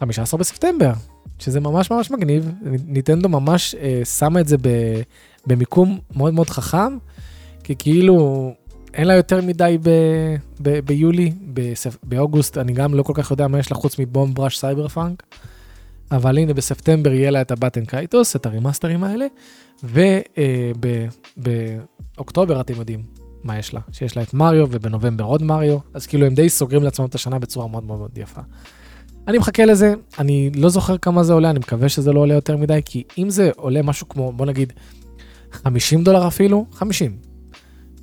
15 0.05 0.39
בספטמבר. 0.39 0.91
שזה 1.39 1.59
ממש 1.59 1.91
ממש 1.91 2.11
מגניב, 2.11 2.51
נינטנדו 2.87 3.29
ממש 3.29 3.75
אה, 3.75 4.01
שמה 4.05 4.39
את 4.39 4.47
זה 4.47 4.57
ב, 4.57 4.69
במיקום 5.47 5.99
מאוד 6.15 6.33
מאוד 6.33 6.49
חכם, 6.49 6.97
כי 7.63 7.75
כאילו 7.79 8.53
אין 8.93 9.07
לה 9.07 9.13
יותר 9.13 9.41
מדי 9.41 9.77
ב, 9.83 9.89
ב, 10.61 10.79
ביולי, 10.79 11.31
בספ, 11.53 11.97
באוגוסט 12.03 12.57
אני 12.57 12.73
גם 12.73 12.93
לא 12.93 13.03
כל 13.03 13.13
כך 13.15 13.31
יודע 13.31 13.47
מה 13.47 13.59
יש 13.59 13.71
לה 13.71 13.77
חוץ 13.77 13.99
מבום 13.99 14.33
בראש 14.33 14.57
סייברפאנק, 14.57 15.23
אבל 16.11 16.37
הנה 16.37 16.53
בספטמבר 16.53 17.13
יהיה 17.13 17.31
לה 17.31 17.41
את 17.41 17.51
הבטן 17.51 17.85
קייטוס, 17.85 18.35
את 18.35 18.45
ה 18.45 18.50
remaster 18.50 18.92
ים 18.92 19.03
האלה, 19.03 19.25
ובאוקטובר 21.37 22.61
אתם 22.61 22.73
יודעים 22.73 23.03
מה 23.43 23.59
יש 23.59 23.73
לה, 23.73 23.79
שיש 23.91 24.17
לה 24.17 24.23
את 24.23 24.33
מריו 24.33 24.67
ובנובמבר 24.71 25.23
עוד 25.23 25.43
מריו, 25.43 25.77
אז 25.93 26.07
כאילו 26.07 26.25
הם 26.25 26.33
די 26.33 26.49
סוגרים 26.49 26.83
לעצמם 26.83 27.05
את 27.05 27.15
השנה 27.15 27.39
בצורה 27.39 27.67
מאוד 27.67 27.83
מאוד 27.83 28.17
יפה. 28.17 28.41
אני 29.27 29.37
מחכה 29.37 29.65
לזה, 29.65 29.93
אני 30.19 30.51
לא 30.55 30.69
זוכר 30.69 30.97
כמה 30.97 31.23
זה 31.23 31.33
עולה, 31.33 31.49
אני 31.49 31.59
מקווה 31.59 31.89
שזה 31.89 32.13
לא 32.13 32.19
עולה 32.19 32.33
יותר 32.33 32.57
מדי, 32.57 32.79
כי 32.85 33.03
אם 33.17 33.29
זה 33.29 33.51
עולה 33.55 33.81
משהו 33.81 34.09
כמו, 34.09 34.31
בוא 34.31 34.45
נגיד, 34.45 34.73
50 35.51 36.03
דולר 36.03 36.27
אפילו, 36.27 36.65
50. 36.71 37.17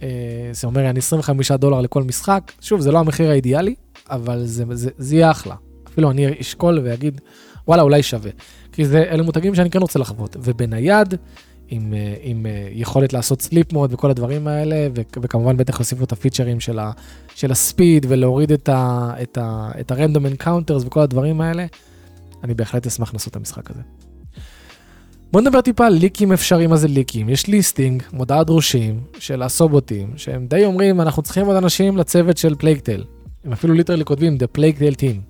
אה, 0.03 0.09
זה 0.53 0.67
אומר, 0.67 0.91
אני 0.91 0.99
25 0.99 1.53
דולר 1.53 1.81
לכל 1.81 2.03
משחק, 2.03 2.53
שוב, 2.61 2.81
זה 2.81 2.93
לא 2.93 2.99
המחיר 2.99 3.31
האידיאלי, 3.31 3.75
אבל 4.11 4.47
זה, 4.47 4.65
זה, 4.71 4.91
זה 4.99 5.17
יהיה 5.17 5.31
אחלה. 5.31 5.55
אפילו 5.93 6.11
אני 6.11 6.41
אשקול 6.41 6.81
ואגיד, 6.85 7.21
וואלה, 7.69 7.83
אולי 7.83 8.03
שווה. 8.03 8.31
כי 8.73 8.85
זה, 8.85 9.03
אלה 9.03 9.23
מותגים 9.23 9.55
שאני 9.55 9.71
כן 9.71 9.79
רוצה 9.79 9.99
לחוות. 9.99 10.37
ובנייד, 10.41 11.15
עם, 11.71 11.95
אה, 11.95 12.15
עם 12.23 12.47
אה, 12.47 12.69
יכולת 12.73 13.13
לעשות 13.13 13.43
sleep 13.43 13.73
mode 13.73 13.93
וכל 13.93 14.11
הדברים 14.11 14.49
האלה, 14.49 14.89
וכמובן 14.95 15.57
בטח 15.57 15.81
יוסיפו 15.81 16.05
את 16.05 16.13
הפיצ'רים 16.13 16.61
של, 16.61 16.79
ה, 16.79 16.93
של 17.35 17.53
ה 17.53 17.62
speed 17.62 18.07
ולהוריד 18.09 18.53
את, 18.53 18.69
ה, 18.69 19.13
את, 19.23 19.39
ה, 19.39 19.71
את 19.81 19.91
ה 19.91 19.96
random 19.96 20.27
encounters 20.27 20.83
וכל 20.87 21.01
הדברים 21.01 21.41
האלה, 21.41 21.67
אני 22.45 22.55
בהחלט 22.55 22.87
אשמח 22.87 23.13
לעשות 23.13 23.31
את 23.31 23.37
המשחק 23.37 23.71
הזה. 23.71 23.81
בוא 25.33 25.41
נדבר 25.41 25.61
טיפה 25.61 25.87
על 25.87 25.93
leak 25.93 26.19
ים 26.19 26.33
אפשריים, 26.33 26.71
מה 26.71 26.77
זה 26.77 26.89
leak 26.89 27.12
ים? 27.12 27.29
יש 27.29 27.47
listing, 27.47 28.03
מודעת 28.13 28.47
דרושים 28.47 29.01
של 29.19 29.43
הסובוטים, 29.43 30.13
שהם 30.17 30.47
די 30.47 30.65
אומרים, 30.65 31.01
אנחנו 31.01 31.23
צריכים 31.23 31.47
עוד 31.47 31.57
אנשים 31.57 31.97
לצוות 31.97 32.37
של 32.37 32.55
פלייג 32.55 32.80
טייל. 32.80 33.05
הם 33.45 33.53
אפילו 33.53 33.75
literally 33.75 34.05
כותבים, 34.05 34.37
The 34.37 34.59
Plague 34.59 34.79
Tale 34.79 34.97
Team. 34.97 35.30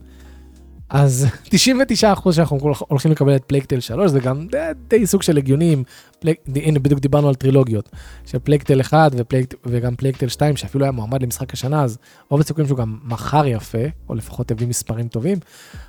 אז 0.90 1.26
99% 1.44 2.32
שאנחנו 2.32 2.58
הולכים 2.88 3.10
לקבל 3.10 3.36
את 3.36 3.44
פלייג 3.44 3.64
טייל 3.64 3.80
3, 3.80 4.10
זה 4.10 4.20
גם 4.20 4.46
די, 4.50 4.58
די 4.88 5.06
סוג 5.06 5.22
של 5.22 5.36
הגיוני. 5.36 5.84
פלייג, 6.18 6.36
הנה, 6.54 6.78
בדיוק 6.78 7.00
דיברנו 7.00 7.28
על 7.28 7.34
טרילוגיות, 7.34 7.88
של 8.26 8.38
פלייג 8.38 8.62
טייל 8.62 8.80
1 8.80 9.12
ופלייג, 9.16 9.46
וגם 9.66 9.96
פלייג 9.96 10.14
טייל 10.14 10.28
2, 10.28 10.56
שאפילו 10.56 10.84
היה 10.84 10.92
מועמד 10.92 11.22
למשחק 11.22 11.52
השנה, 11.52 11.84
אז 11.84 11.98
רוב 12.28 12.40
הסיכויים 12.40 12.68
שהוא 12.68 12.78
גם 12.78 12.98
מכר 13.04 13.46
יפה, 13.46 13.78
או 14.08 14.14
לפחות 14.14 14.50
הביא 14.50 14.66
מספרים 14.66 15.08
טובים. 15.08 15.38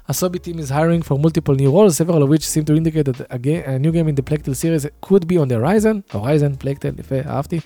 Asobo 0.08 0.38
team 0.38 0.58
is 0.58 0.72
hiring 0.72 1.08
for 1.08 1.14
multiple 1.14 1.56
new 1.56 1.72
roles, 1.72 1.98
several 1.98 2.22
of 2.24 2.30
which 2.30 2.44
seem 2.44 2.66
to 2.66 2.76
indicate 2.76 3.06
that 3.06 3.22
a, 3.30 3.38
game, 3.38 3.64
a 3.66 3.80
new 3.80 3.92
game 3.92 4.08
in 4.08 4.20
the 4.20 4.24
Plague 4.26 4.41
Tale 4.41 4.52
series 4.52 5.08
could 5.08 5.24
be 5.24 5.38
on 5.38 5.48
the 5.48 5.56
horizon, 5.56 6.16
horizon, 6.16 6.58
פלייג 6.60 6.76
טייל, 6.76 6.92
יפה, 7.00 7.16
אהבתי. 7.26 7.60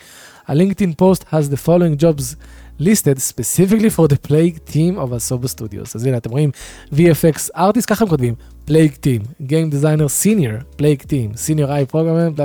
A 0.48 0.54
LinkedIn 0.54 0.96
post 0.98 1.24
has 1.32 1.50
the 1.50 1.58
following 1.58 1.98
jobs 1.98 2.36
listed 2.80 3.18
specifically 3.20 3.90
for 3.90 4.08
the 4.08 4.18
Plague 4.28 4.58
team 4.74 4.98
of 4.98 5.10
Asobo 5.12 5.48
Studios. 5.48 5.92
אז 5.96 6.06
הנה, 6.06 6.18
אתם 6.18 6.32
רואים 6.32 6.52
VFX 6.94 7.56
artist, 7.56 7.86
ככה 7.88 8.04
הם 8.04 8.10
כותבים, 8.10 8.34
Plague 8.68 8.98
team, 9.04 9.44
Game 9.44 9.72
designer 9.74 10.10
senior, 10.24 10.82
Plague 10.82 11.06
team, 11.06 11.38
senior 11.48 11.68
eye 11.68 11.92
program, 11.92 12.40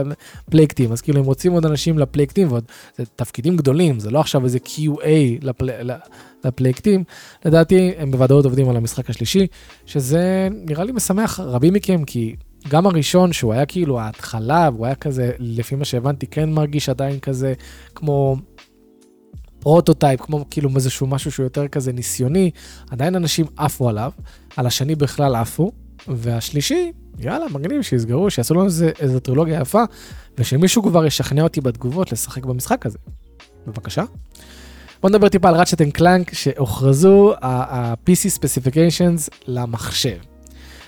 Plague 0.55 0.73
team. 0.79 0.93
אז 0.93 1.01
כאילו 1.01 1.19
הם 1.19 1.25
רוצים 1.25 1.53
עוד 1.53 1.67
אנשים 1.67 1.99
לפלייג 1.99 2.31
טים, 2.31 2.49
ועוד, 2.49 2.65
זה 2.97 3.05
תפקידים 3.17 3.57
גדולים, 3.57 4.01
זה 4.01 4.11
לא 4.11 4.21
עכשיו 4.21 4.45
איזה 4.45 4.59
QA 4.65 5.45
לפלייג 6.45 6.77
טים. 6.77 7.05
לדעתי, 7.45 7.93
הם 7.99 8.11
בוודאות 8.11 8.45
עובדים 8.45 8.69
על 8.69 8.77
המשחק 8.77 9.11
השלישי, 9.11 9.47
שזה 9.87 10.49
נראה 10.53 10.85
לי 10.85 10.93
משמח 10.93 11.41
רבים 11.41 11.75
מכם, 11.75 12.05
כי 12.05 12.37
גם 12.69 12.87
הראשון, 12.87 13.33
שהוא 13.33 13.53
היה 13.53 13.67
כאילו 13.67 14.01
ההתחלה, 14.01 14.71
והוא 14.75 14.87
היה 14.87 14.95
כזה, 14.95 15.31
לפי 15.39 15.75
מה 15.75 15.85
שהבנתי, 15.85 16.27
כן 16.27 16.51
מרגיש 16.51 16.89
עדיין 16.89 17.19
כזה 17.19 17.55
כמו 17.95 18.37
prototype, 19.61 20.21
כמו 20.21 20.45
כאילו 20.51 20.71
איזשהו 20.77 21.07
משהו 21.07 21.33
שהוא 21.33 21.45
יותר 21.45 21.69
כזה 21.69 21.93
ניסיוני, 21.93 22.51
עדיין 22.91 23.17
אנשים 23.17 23.47
עפו 23.57 23.89
עליו, 23.89 24.13
על 24.57 24.67
השני 24.67 24.95
בכלל 24.95 25.35
עפו, 25.35 25.73
והשלישי, 26.09 26.93
יאללה, 27.19 27.47
מגניב, 27.53 27.83
שיסגרו, 27.83 28.31
שיעשו 28.31 28.55
לנו 28.55 28.65
איזה, 28.65 28.91
איזה 29.01 29.21
טרילוגיה 29.21 29.61
יפה, 29.61 29.83
ושמישהו 30.39 30.83
כבר 30.83 31.07
ישכנע 31.07 31.43
אותי 31.43 31.61
בתגובות 31.61 32.13
לשחק 32.13 32.45
במשחק 32.45 32.87
הזה. 32.87 32.99
בבקשה. 33.67 34.05
בוא 35.03 35.11
נדבר 35.11 35.29
טיפה 35.29 35.49
על 35.49 35.55
ראצ'ט 35.55 35.81
אנד 35.81 35.93
קלאנק 35.93 36.35
שהוכרזו 36.35 37.35
ה-PC 37.43 38.39
Specifications 38.39 39.29
למחשב. 39.47 40.17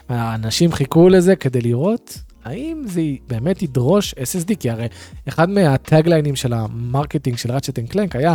האנשים 0.09 0.73
חיכו 0.73 1.09
לזה 1.09 1.37
כדי 1.37 1.61
לראות 1.61 2.19
האם 2.45 2.83
זה 2.87 3.03
באמת 3.27 3.63
ידרוש 3.63 4.15
SSD, 4.15 4.55
כי 4.61 4.71
הרי 4.71 4.87
אחד 5.29 5.51
מה 5.51 5.66
tagline 5.66 6.21
ים 6.21 6.37
של 6.37 6.53
ה 6.53 6.61
marketing 6.61 7.37
של 7.37 7.53
ראצ'ט 7.53 7.79
אנד 7.79 7.89
קלאנק 7.89 8.17
היה 8.17 8.35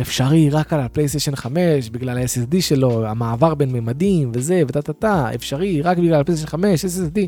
אפשרי 0.00 0.50
רק 0.50 0.72
על 0.72 0.80
הפלייסטיישן 0.80 1.36
5 1.36 1.90
בגלל 1.90 2.18
ה-SSD 2.18 2.60
שלו, 2.60 3.06
המעבר 3.06 3.54
בין 3.54 3.72
ממדים 3.72 4.30
וזה 4.34 4.62
וטה 4.68 4.82
טה 4.82 4.92
טה, 4.92 5.34
אפשרי 5.34 5.82
רק 5.82 5.98
בגלל 5.98 6.20
הפלייסטיישן 6.20 6.50
5, 6.50 6.84
SSD. 6.84 7.18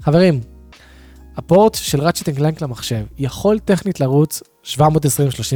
חברים, 0.00 0.40
ה 1.36 1.44
port 1.44 1.74
של 1.74 2.00
ראצ'ט 2.00 2.28
אנד 2.28 2.36
קלאנק 2.36 2.62
למחשב 2.62 3.04
יכול 3.18 3.58
טכנית 3.58 4.00
לרוץ 4.00 4.42
720-30 4.64 4.76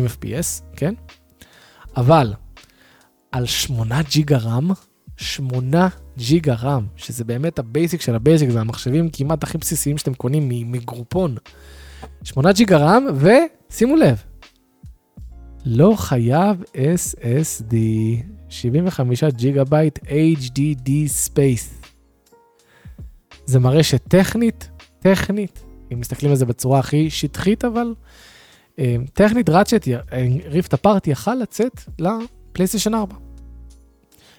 FPS, 0.08 0.62
כן? 0.76 0.94
אבל 1.96 2.34
על 3.32 3.46
8 3.46 4.02
ג'יגה 4.02 4.38
RAM, 4.38 4.70
8 5.16 5.88
ג'יגה 6.18 6.54
RAM, 6.54 6.86
שזה 6.96 7.24
באמת 7.24 7.58
ה 7.58 7.65
basic 7.65 8.00
של 8.00 8.14
ה 8.14 8.19
basic, 8.19 8.50
זה 8.50 8.60
המחשבים 8.60 9.08
כמעט 9.12 9.42
הכי 9.42 9.58
בסיסיים 9.58 9.98
שאתם 9.98 10.14
קונים 10.14 10.72
מגרופון. 10.72 11.36
8 12.22 12.52
ג'יגה 12.52 12.78
RAM, 12.78 13.06
ושימו 13.14 13.96
לב, 13.96 14.22
לא 15.64 15.94
חייב 15.96 16.62
SSD, 16.74 17.74
75 18.48 19.24
ג'יגה 19.24 19.64
בייט 19.64 19.98
HDD 19.98 20.90
space. 21.06 21.80
זה 23.46 23.58
מראה 23.58 23.82
שטכנית, 23.82 24.70
טכנית, 24.98 25.64
אם 25.92 26.00
מסתכלים 26.00 26.30
על 26.30 26.36
זה 26.36 26.46
בצורה 26.46 26.78
הכי 26.78 27.10
שטחית 27.10 27.64
אבל, 27.64 27.94
אה, 28.78 28.96
טכנית 29.12 29.48
ראצ'ט, 29.48 29.88
ריפט 30.46 30.74
אפארט 30.74 31.06
יכל 31.06 31.34
לצאת 31.34 31.80
לפלייסטיישן 31.98 32.94
4. 32.94 33.14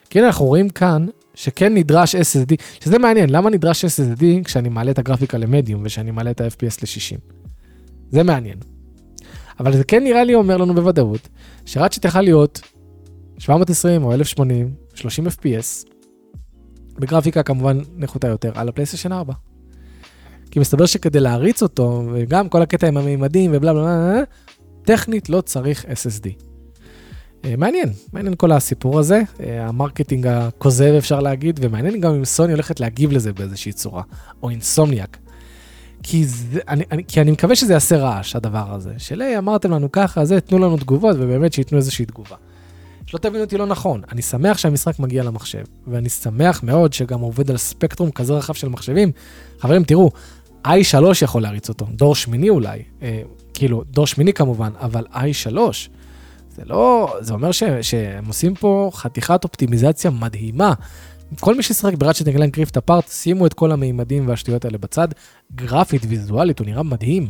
כן, 0.10 0.24
אנחנו 0.24 0.46
רואים 0.46 0.70
כאן 0.70 1.06
שכן 1.40 1.74
נדרש 1.74 2.16
SSD, 2.16 2.56
שזה 2.84 3.00
מעניין, 3.00 3.30
למה 3.30 3.50
נדרש 3.50 3.86
SSD 3.86 4.24
כשאני 4.44 4.70
מעלה 4.70 4.92
את 4.92 5.00
הגרפיקה 5.00 5.38
למדיום 5.38 5.82
ושאני 5.86 6.12
מעלה 6.12 6.32
את 6.32 6.42
ה-FPS 6.42 6.78
ל-60? 6.82 7.20
זה 8.12 8.24
מעניין. 8.24 8.58
אבל 9.60 9.78
זה 9.78 9.84
כן 9.84 10.04
נראה 10.04 10.24
לי 10.24 10.36
אומר 10.36 10.58
לנו 10.58 10.74
בוודאות, 10.74 11.30
שרק 11.66 11.94
שתוכל 11.94 12.22
להיות 12.22 12.62
720 13.38 14.04
או 14.04 14.14
1080, 14.14 14.74
30 14.94 15.28
FPS, 15.28 15.90
בגרפיקה 17.00 17.44
כמובן 17.44 17.78
נחותה 17.98 18.28
יותר, 18.28 18.52
על 18.56 18.70
הפלייסטיישן 18.70 19.12
4. 19.12 19.34
כי 20.52 20.60
מסתבר 20.60 20.86
שכדי 20.86 21.20
להריץ 21.20 21.64
אותו, 21.64 22.04
וגם 22.14 22.50
כל 22.50 22.62
הקטע 22.62 22.88
עם 22.88 22.98
המימדים 22.98 23.52
ובלה 23.54 23.74
בלה 23.74 23.84
בלה, 23.84 24.24
טכנית 24.84 25.30
לא 25.30 25.42
צריך 25.42 25.86
SSD. 25.86 26.49
אה, 27.46 27.56
מעניין, 27.58 27.90
מעניין 28.14 28.36
כל 28.36 28.52
הסיפור 28.52 29.00
הזה, 29.00 29.22
אה, 29.40 29.68
ה 29.68 29.74
marketing 29.74 30.28
הכוזב 30.28 30.94
אפשר 30.98 31.20
להגיד, 31.20 31.60
ומעניין 31.64 32.00
גם 32.00 32.14
אם 32.14 32.26
סוני 32.26 32.52
הולכת 32.54 32.80
להגיב 32.80 33.12
לזה 33.12 33.34
באיזושהי 33.34 33.72
צורה, 33.72 34.04
או 34.44 34.50
אינסומניאק. 34.50 35.18
כי, 36.04 36.26
זה, 36.26 36.60
אני, 36.68 36.84
אני, 36.92 37.04
כי 37.08 37.22
אני 37.22 37.32
מקווה 37.32 37.56
שזה 37.56 37.74
יעשה 37.74 37.98
רעש, 37.98 38.36
הדבר 38.36 38.74
הזה, 38.74 38.94
של 38.98 39.22
היי, 39.22 39.38
אמרתם 39.38 39.72
לנו 39.72 39.92
ככה, 39.92 40.26
זה, 40.26 40.42
תנו 40.42 40.60
לנו 40.60 40.78
תגובות, 40.78 41.16
ובאמת 41.20 41.54
שייתנו 41.54 41.78
איזושהי 41.78 42.06
תגובה. 42.06 42.36
שלא 43.06 43.20
תבינו 43.20 43.44
אותי 43.44 43.58
לא 43.58 43.66
נכון, 43.66 44.02
אני 44.12 44.22
שמח 44.22 44.58
שהמשחק 44.58 45.00
מגיע 45.00 45.24
למחשב, 45.24 45.64
ואני 45.88 46.10
שמח 46.10 46.64
מאוד 46.64 46.94
שגם 46.94 47.20
עובד 47.20 47.52
על 47.52 47.58
ספקטרום 47.58 48.12
כזה 48.12 48.34
רחב 48.34 48.54
של 48.54 48.70
מחשבים. 48.70 49.12
חברים, 49.60 49.84
תראו, 49.84 50.12
i3 50.68 50.98
יכול 51.22 51.42
להריץ 51.42 51.70
אותו, 51.70 51.88
דור 51.92 52.16
שמיני 52.16 52.50
אולי, 52.50 52.84
אה, 53.02 53.22
כאילו, 53.54 53.84
דור 53.92 54.08
שמיני 54.08 54.34
כמובן, 54.34 54.72
אבל 54.80 55.06
i3, 55.14 55.58
זה 56.60 56.66
לא, 56.66 57.16
זה 57.20 57.34
אומר 57.34 57.52
ש, 57.52 57.64
שהם 57.82 58.26
עושים 58.26 58.56
פה 58.56 58.92
חתיכת 58.94 59.44
אופטימיזציה 59.44 60.12
מדהימה. 60.12 60.74
כל 61.40 61.56
מי 61.56 61.64
ששיחק 61.64 61.94
בראצ'ט 61.94 62.28
אנגלן 62.28 62.50
קריפט 62.50 62.78
אפארט, 62.78 63.08
שימו 63.08 63.46
את 63.46 63.54
כל 63.54 63.72
המימדים 63.72 64.28
והשטויות 64.28 64.66
האלה 64.66 64.78
בצד. 64.78 65.08
גרפית, 65.56 66.02
ויזואלית, 66.08 66.60
הוא 66.60 66.68
נראה 66.68 66.84
מדהים. 66.84 67.28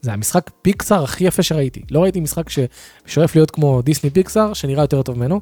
זה 0.00 0.12
המשחק 0.12 0.50
פיקסאר 0.62 1.04
הכי 1.04 1.24
יפה 1.24 1.42
שראיתי. 1.42 1.82
לא 1.90 2.02
ראיתי 2.02 2.20
משחק 2.20 2.46
ששואף 2.48 3.34
להיות 3.34 3.50
כמו 3.50 3.82
דיסני 3.82 4.10
פיקסאר, 4.10 4.52
שנראה 4.52 4.82
יותר 4.82 5.02
טוב 5.02 5.18
ממנו. 5.18 5.40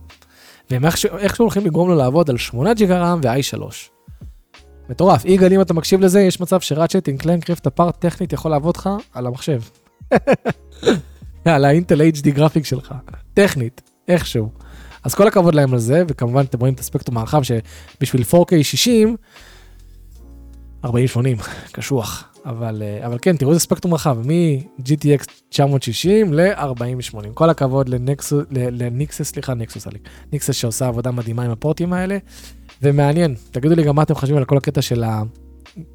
והם 0.71 0.85
איכשהו 0.85 1.45
הולכים 1.45 1.67
לגרום 1.67 1.89
לו 1.89 1.95
לעבוד 1.95 2.31
על 2.31 2.39
8 2.39 2.75
ג'יגה 2.75 2.99
רם 2.99 3.21
ו-i3. 3.23 3.63
מטורף. 4.89 5.25
יגאל, 5.25 5.53
אם 5.53 5.61
אתה 5.61 5.75
מקשיב 5.75 6.01
לזה, 6.01 6.21
יש 6.21 6.41
מצב 6.41 6.61
שראצ'ט 6.61 7.09
אנגלן 7.09 7.41
קריפט 7.41 7.67
אפארט 7.67 7.97
טכנית 7.99 8.33
יכול 8.33 8.51
לעבוד 8.51 8.77
לך 8.77 8.91
על 9.15 9.27
המחשב. 9.27 9.61
על 11.45 11.65
האינטל 11.65 12.01
HD 12.01 12.31
גרפיק 12.31 12.65
שלך, 12.65 12.95
טכנית, 13.35 13.81
איכשהו. 14.09 14.49
אז 15.05 15.15
כל 15.15 15.27
הכבוד 15.27 15.55
להם 15.55 15.73
על 15.73 15.79
זה, 15.79 16.03
וכמובן 16.09 16.45
אתם 16.45 16.59
רואים 16.59 16.75
את 16.75 16.81
הספקטרום 16.81 17.19
הרחב 17.19 17.43
שבשביל 17.43 18.23
4K 18.23 18.63
60, 18.63 19.17
40-80, 20.85 20.89
קשוח. 21.73 22.29
אבל, 22.45 22.83
אה, 22.83 23.07
אבל 23.07 23.19
כן, 23.23 23.37
תראו 23.37 23.51
איזה 23.51 23.61
ספקטרום 23.61 23.95
רחב, 23.95 24.19
מ-GTX 24.27 25.25
960 25.49 26.35
ל-40-80. 26.35 27.33
כל 27.35 27.51
הכבוד 27.51 27.89
לניקסס, 28.51 29.23
סליחה, 29.23 29.55
ניקסוס, 29.55 29.87
ניקסס 30.33 30.55
שעושה 30.55 30.87
עבודה 30.89 31.11
מדהימה 31.11 31.45
עם 31.45 31.51
ה 31.51 31.57
port 31.57 31.81
ים 31.81 31.93
האלה, 31.93 32.19
ומעניין, 32.83 33.35
תגידו 33.51 33.75
לי 33.75 33.83
גם 33.83 33.97
מה 33.97 34.03
אתם 34.03 34.15
חושבים 34.15 34.37
על 34.37 34.45
כל 34.45 34.57
הקטע 34.57 34.83
של 34.83 35.05
ה... 35.05 35.23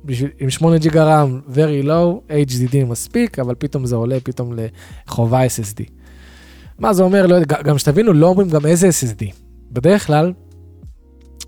בשביל, 0.05 0.29
עם 0.39 0.49
8 0.49 0.77
ג'יגה 0.77 1.03
RAM, 1.03 1.41
very 1.53 1.85
low, 1.85 2.31
HDD 2.31 2.85
מספיק, 2.85 3.39
אבל 3.39 3.55
פתאום 3.59 3.85
זה 3.85 3.95
עולה 3.95 4.17
פתאום 4.23 4.53
לחובה 5.07 5.45
SSD. 5.45 5.83
מה 6.79 6.93
זה 6.93 7.03
אומר? 7.03 7.25
לא, 7.25 7.39
גם 7.43 7.77
שתבינו, 7.77 8.13
לא 8.13 8.27
אומרים 8.27 8.49
גם 8.49 8.65
איזה 8.65 8.89
SSD. 8.89 9.33
בדרך 9.71 10.07
כלל, 10.07 10.33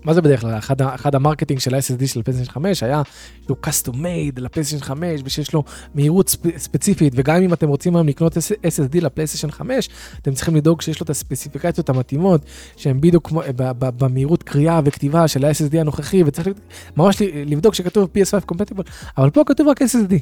מה 0.04 0.14
זה 0.14 0.20
בדרך 0.22 0.40
כלל? 0.40 0.58
אחד, 0.58 0.82
אחד 0.82 1.14
ה 1.14 1.19
marketing 1.19 1.60
של 1.60 1.74
ה-SSD 1.74 2.06
של 2.06 2.22
פלייסטיישן 2.22 2.52
5 2.52 2.82
היה 2.82 3.02
שהוא 3.44 3.56
custom 3.66 3.92
made 3.92 4.40
לפלייסטיישן 4.40 4.84
5 4.84 5.20
ושיש 5.24 5.54
לו 5.54 5.64
מהירות 5.94 6.28
ספ, 6.28 6.58
ספציפית 6.58 7.12
וגם 7.16 7.42
אם 7.42 7.52
אתם 7.52 7.68
רוצים 7.68 7.96
היום 7.96 8.08
לקנות 8.08 8.36
SSD 8.36 9.00
לפלייסטיישן 9.00 9.50
5 9.50 9.88
אתם 10.22 10.34
צריכים 10.34 10.56
לדאוג 10.56 10.82
שיש 10.82 11.00
לו 11.00 11.04
את 11.04 11.10
הספציפיקציות 11.10 11.88
המתאימות 11.88 12.40
שהן 12.76 13.00
בדיוק 13.00 13.32
במהירות 13.78 14.42
קריאה 14.42 14.80
וכתיבה 14.84 15.28
של 15.28 15.44
ה-SSD 15.44 15.78
הנוכחי 15.78 16.22
וצריך 16.26 16.48
ממש 16.96 17.22
לבדוק 17.46 17.74
שכתוב 17.74 18.08
PS5 18.14 18.52
compatible 18.52 18.90
אבל 19.18 19.30
פה 19.30 19.42
כתוב 19.46 19.68
רק 19.68 19.82
SSD. 19.82 20.14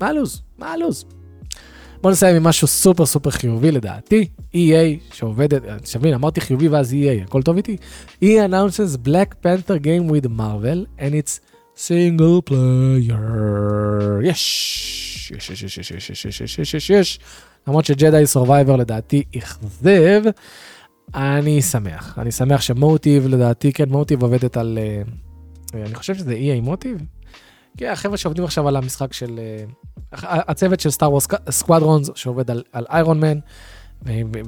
מה 0.00 0.08
הלו"ז? 0.08 0.42
מה 0.58 0.72
הלו"ז? 0.72 1.04
בוא 2.06 2.12
נסיים 2.12 2.36
עם 2.36 2.44
משהו 2.44 2.66
סופר 2.66 3.06
סופר 3.06 3.30
חיובי 3.30 3.72
לדעתי, 3.72 4.28
EA 4.54 5.14
שעובדת, 5.14 5.62
שבין, 5.86 6.14
אמרתי 6.14 6.40
חיובי 6.40 6.68
ואז 6.68 6.92
EA, 6.92 7.24
הכל 7.24 7.42
טוב 7.42 7.56
איתי? 7.56 7.76
EA 8.22 8.48
announces 8.48 9.06
Black 9.06 9.44
Panther 9.44 9.82
game 9.82 10.10
with 10.10 10.26
Marvel 10.26 11.00
and 11.00 11.12
it's 11.12 11.40
single 11.76 12.50
player. 12.50 13.18
יש, 14.22 15.32
יש, 15.36 15.50
יש, 15.50 15.62
יש, 15.62 15.78
יש, 15.78 15.90
יש, 15.90 16.10
יש, 16.10 16.40
יש, 16.40 16.58
יש, 16.58 16.74
יש, 16.74 16.90
יש, 16.90 17.18
למרות 17.68 17.84
שג'דיי 17.84 18.26
סורווייבר 18.26 18.76
לדעתי 18.76 19.22
אכזב. 19.38 20.22
אני 21.14 21.62
שמח, 21.62 22.18
אני 22.18 22.32
שמח 22.32 22.60
שמוטיב, 22.60 23.26
לדעתי, 23.26 23.72
כן, 23.72 23.88
מוטיב 23.88 24.22
עובדת 24.22 24.56
על... 24.56 24.78
אה, 24.78 25.82
אני 25.82 25.94
חושב 25.94 26.14
שזה 26.14 26.34
EA 26.34 26.60
מוטיב. 26.62 26.96
כן, 27.76 27.90
החבר'ה 27.92 28.16
שעובדים 28.16 28.44
עכשיו 28.44 28.68
על 28.68 28.76
המשחק 28.76 29.12
של... 29.12 29.38
אה, 29.38 29.64
הצוות 30.22 30.80
של 30.80 30.90
סטאר 30.90 31.10
וורס 31.10 31.26
סקוואדרונס, 31.50 32.10
שעובד 32.14 32.50
על 32.50 32.86
איירון 32.90 33.20
מן, 33.20 33.38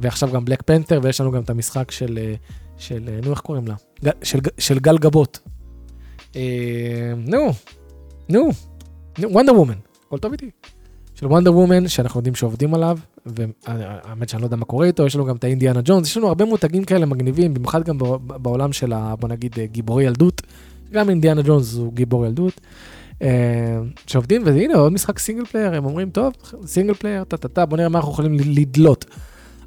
ועכשיו 0.02 0.32
גם 0.32 0.44
בלק 0.44 0.62
פנתר, 0.62 1.00
ויש 1.02 1.20
לנו 1.20 1.32
גם 1.32 1.42
את 1.42 1.50
המשחק 1.50 1.90
של... 1.90 2.18
אה, 2.22 2.34
של... 2.78 3.20
נו, 3.24 3.30
איך 3.30 3.40
קוראים 3.40 3.64
לה? 3.66 3.74
של, 4.22 4.38
של 4.58 4.78
גל 4.78 4.98
גדות. 4.98 5.38
נו, 7.16 7.52
נו, 8.28 8.50
וונדר 9.18 9.54
וומן, 9.54 9.74
הכל 10.06 10.18
טוב 10.18 10.32
איתי. 10.32 10.50
של 11.14 11.26
וונדר 11.26 11.56
וומן, 11.56 11.88
שאנחנו 11.88 12.18
יודעים 12.18 12.34
שעובדים 12.34 12.74
עליו, 12.74 12.98
והאמת 13.26 14.28
שאני 14.28 14.42
לא 14.42 14.46
יודע 14.46 14.56
מה 14.56 14.64
קורה 14.64 14.86
איתו, 14.86 15.06
יש 15.06 15.14
לנו 15.14 15.24
גם 15.24 15.36
את 15.36 15.44
האינדיאנה 15.44 15.80
ג'ונס, 15.84 16.06
יש 16.06 16.16
לנו 16.16 16.28
הרבה 16.28 16.44
מותגים 16.44 16.84
כאלה 16.84 17.06
מגניבים, 17.06 17.54
במיוחד 17.54 17.84
גם 17.84 17.98
בעולם 18.26 18.72
של, 18.72 18.92
ה, 18.92 19.16
בוא 19.16 19.28
נגיד, 19.28 19.56
גיבורי 19.64 20.04
ילדות. 20.04 20.42
גם 20.92 21.10
אינדיאנה 21.10 21.42
ג'ונס 21.42 21.74
הוא 21.74 21.92
גיבור 21.92 22.26
ילדות. 22.26 22.60
אה, 23.22 23.78
שעובדים, 24.06 24.42
והנה 24.44 24.74
עוד 24.74 24.92
משחק 24.92 25.18
single 25.18 25.44
player, 25.44 25.74
הם 25.74 25.84
אומרים, 25.84 26.10
טוב, 26.10 26.32
single 26.66 26.94
player, 26.94 27.24
טה-טה-טה, 27.24 27.66
בוא 27.66 27.76
נראה 27.76 27.88
מה 27.88 27.98
אנחנו 27.98 28.12
יכולים 28.12 28.34
לדלות. 28.34 29.04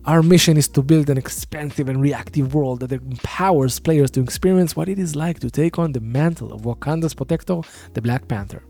Our 0.06 0.24
mission 0.24 0.58
is 0.58 0.68
to 0.68 0.82
build 0.82 1.10
an 1.12 1.18
expansive 1.18 1.88
and 1.88 2.02
reactive 2.02 2.56
world 2.56 2.80
that 2.80 2.92
empowers 2.92 3.80
players 3.80 4.10
to 4.16 4.22
experience 4.28 4.76
what 4.76 4.90
it 4.90 4.98
is 4.98 5.16
like 5.16 5.40
to 5.46 5.50
take 5.52 5.78
on 5.78 5.92
the 5.92 6.02
mantle 6.02 6.52
of 6.56 6.62
Wakanda's 6.64 7.14
protector, 7.14 7.60
the 7.94 8.02
Black 8.02 8.28
Panther. 8.28 8.62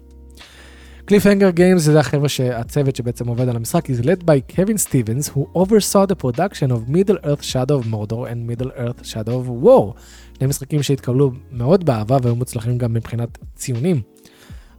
קליפהנגר 1.06 1.50
גיימס 1.50 1.82
זה 1.82 2.00
החבר'ה 2.00 2.30
שהצוות 2.30 2.96
שבעצם 2.96 3.28
עובד 3.28 3.50
על 3.50 3.56
המשחק 3.56 3.90
is 3.90 4.04
led 4.04 4.24
by 4.26 4.54
Kevin 4.56 4.78
Stevens 4.88 5.28
who 5.28 5.46
oversaw 5.56 6.06
the 6.06 6.16
production 6.16 6.72
of 6.72 6.90
Middle 6.90 7.18
Earth 7.24 7.44
Shadow 7.44 7.80
of 7.80 7.86
Mordor 7.86 8.28
and 8.32 8.48
Middle 8.48 8.72
Earth 8.76 9.06
Shadow 9.06 9.36
of 9.42 9.66
War. 9.66 9.96
שני 10.38 10.48
משחקים 10.48 10.84
שהתקבלו 10.84 11.32
מאוד 11.52 11.86
באהבה 11.86 12.18
והיו 12.22 12.36
מוצלחים 12.36 12.78
גם 12.78 12.94
מבחינת 12.94 13.38
ציונים. 13.56 14.02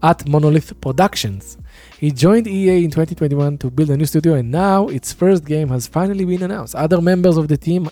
At 0.02 0.28
Monolith 0.28 0.72
Productions. 0.80 1.56
He 2.00 2.10
joined 2.10 2.46
EA 2.46 2.84
in 2.84 2.90
2021 2.90 3.58
to 3.58 3.70
build 3.70 3.90
a 3.90 3.96
new 3.96 4.06
studio 4.06 4.34
and 4.34 4.50
now 4.50 4.88
its 4.88 5.12
first 5.12 5.44
game 5.44 5.68
has 5.68 5.86
finally 5.86 6.24
been 6.24 6.42
announced. 6.42 6.74
Other 6.74 7.00
members 7.00 7.36
of 7.36 7.48
the 7.48 7.56
team 7.56 7.88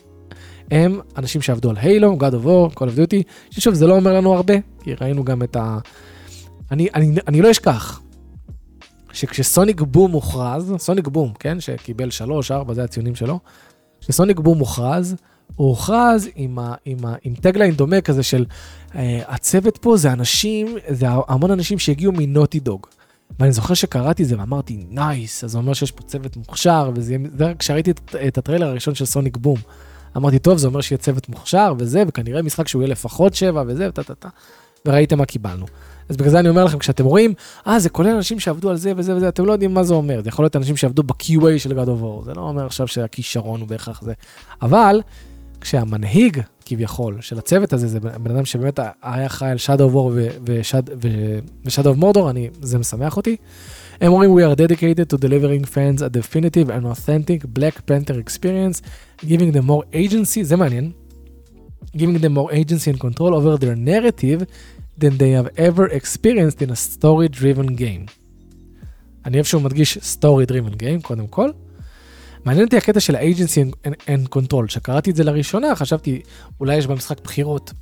הם 0.70 1.00
אנשים 1.16 1.42
שעבדו 1.42 1.70
על 1.70 1.76
הילו, 1.76 2.18
God 2.20 2.32
of 2.32 2.46
War, 2.46 2.78
Call 2.78 2.82
of 2.82 2.96
Duty, 2.98 3.22
ששוב 3.50 3.74
זה 3.74 3.86
לא 3.86 3.96
אומר 3.96 4.12
לנו 4.12 4.34
הרבה, 4.34 4.54
כי 4.82 4.94
ראינו 5.00 5.24
גם 5.24 5.42
את 5.42 5.56
ה... 5.56 5.78
אני, 6.70 6.88
אני, 6.94 7.14
אני 7.28 7.42
לא 7.42 7.50
אשכח, 7.50 8.00
שכשסוניק 9.12 9.80
בום 9.80 10.12
הוכרז, 10.12 10.74
סוניק 10.78 11.08
בום, 11.08 11.32
כן, 11.38 11.60
שקיבל 11.60 12.10
3, 12.10 12.50
4, 12.50 12.74
זה 12.74 12.84
הציונים 12.84 13.14
שלו, 13.14 13.38
כשסוניק 14.00 14.40
בום 14.40 14.58
הוכרז, 14.58 15.16
הוא 15.56 15.68
הוכרז 15.68 16.28
עם, 16.34 16.58
ה, 16.58 16.74
עם, 16.84 16.98
עם 17.22 17.34
tagline 17.34 17.74
דומה 17.74 18.00
כזה 18.00 18.22
של 18.22 18.44
uh, 18.90 18.94
הצוות 19.26 19.78
פה 19.78 19.96
זה 19.96 20.12
אנשים, 20.12 20.76
זה 20.88 21.06
המון 21.28 21.50
אנשים 21.50 21.78
שהגיעו 21.78 22.12
מנוטי 22.12 22.60
דוג. 22.60 22.86
ואני 23.40 23.52
זוכר 23.52 23.74
שקראתי 23.74 24.22
את 24.22 24.28
זה 24.28 24.38
ואמרתי 24.38 24.84
nice, 24.90 25.44
אז 25.44 25.50
זה 25.50 25.58
אומר 25.58 25.72
שיש 25.72 25.90
פה 25.90 26.02
צוות 26.02 26.36
מוכשר, 26.36 26.90
וזה 26.94 27.16
רק 27.38 27.56
כשראיתי 27.56 27.90
את, 27.90 28.14
את 28.28 28.38
הטריילר 28.38 28.66
הראשון 28.66 28.94
של 28.94 29.04
סוניק 29.04 29.36
בום. 29.36 29.56
אמרתי, 30.16 30.38
טוב, 30.38 30.58
זה 30.58 30.66
אומר 30.66 30.80
שיהיה 30.80 30.98
צוות 30.98 31.28
מוכשר 31.28 31.74
וזה, 31.78 32.02
וכנראה 32.06 32.42
משחק 32.42 32.68
שהוא 32.68 32.82
יהיה 32.82 32.90
לפחות 32.90 33.34
7 33.34 33.62
וזה, 33.66 33.88
וטה 33.88 34.02
טה 34.02 34.14
טה, 34.14 34.28
וראיתם 34.86 35.18
מה 35.18 35.24
קיבלנו. 35.24 35.66
אז 36.08 36.16
בגלל 36.16 36.30
זה 36.30 36.40
אני 36.40 36.48
אומר 36.48 36.64
לכם, 36.64 36.78
כשאתם 36.78 37.04
רואים, 37.04 37.34
אה, 37.66 37.78
זה 37.78 37.88
כולל 37.88 38.08
אנשים 38.08 38.40
שעבדו 38.40 38.70
על 38.70 38.76
זה 38.76 38.92
וזה 38.96 39.16
וזה, 39.16 39.28
אתם 39.28 39.44
לא 39.44 39.52
יודעים 39.52 39.74
מה 39.74 39.82
זה 39.82 39.94
אומר. 39.94 40.22
זה 40.22 40.28
יכול 40.28 40.44
להיות 40.44 40.56
אנשים 40.56 40.76
שעבדו 40.76 41.02
ב-QA 41.02 41.58
של 41.58 41.72
God 41.72 41.86
of 41.86 42.02
War, 42.02 42.24
זה 42.24 42.34
לא 42.34 42.40
אומר 42.40 42.66
עכשיו 42.66 42.88
שהכישרון 42.88 43.60
הוא 43.60 43.68
בהכרח 43.68 44.02
זה. 44.02 44.12
אבל, 44.62 45.00
כשהמנהיג, 45.60 46.40
כביכול, 46.64 47.20
של 47.20 47.38
הצוות 47.38 47.72
הזה, 47.72 47.88
זה 47.88 48.00
בן 48.00 48.36
אדם 48.36 48.44
שבאמת 48.44 48.80
היה 49.02 49.28
חי 49.28 49.46
על 49.46 49.56
Shadow 49.56 49.92
of 49.92 49.94
War 49.94 50.12
ו-Shadow 50.46 51.96
of 51.96 52.02
Mordor, 52.02 52.30
אני, 52.30 52.50
זה 52.62 52.78
משמח 52.78 53.16
אותי. 53.16 53.36
הם 54.00 54.12
אומרים, 54.12 54.30
We 54.36 54.40
are 54.40 54.56
dedicated 54.56 55.14
to 55.14 55.18
delivering 55.18 55.64
fans 55.64 56.02
a 56.02 56.08
definitive 56.08 56.70
and 56.70 56.86
authentic 56.86 57.58
Black 57.58 57.86
Panther 57.86 58.18
experience, 58.18 58.82
giving 59.26 59.52
them 59.52 59.66
more 59.66 59.84
agency, 59.94 60.42
זה 60.42 60.56
מעניין, 60.56 60.90
giving 61.96 62.18
them 62.22 62.34
more 62.34 62.52
agency 62.52 62.94
and 62.94 63.00
control 63.00 63.34
over 63.34 63.56
their 63.56 63.76
narrative 63.76 64.44
than 65.00 65.18
they 65.18 65.32
have 65.38 65.48
ever 65.56 65.86
experienced 65.88 66.62
in 66.62 66.70
a 66.70 66.76
story-driven 66.76 67.76
game. 67.76 68.06
אני 69.26 69.36
אוהב 69.36 69.44
שהוא 69.44 69.62
מדגיש 69.62 69.98
story-driven 69.98 70.74
game, 70.74 71.02
קודם 71.02 71.26
כל. 71.26 71.50
מעניין 72.44 72.64
אותי 72.64 72.76
הקטע 72.76 73.00
של 73.00 73.16
ה-agency 73.16 73.88
and, 74.06 74.36
control, 74.36 74.66
כשקראתי 74.66 75.10
את 75.10 75.16
זה 75.16 75.24
לראשונה, 75.24 75.76
חשבתי, 75.76 76.22
אולי 76.60 76.76
יש 76.76 76.86
במשחק 76.86 77.20
בחירות. 77.20 77.72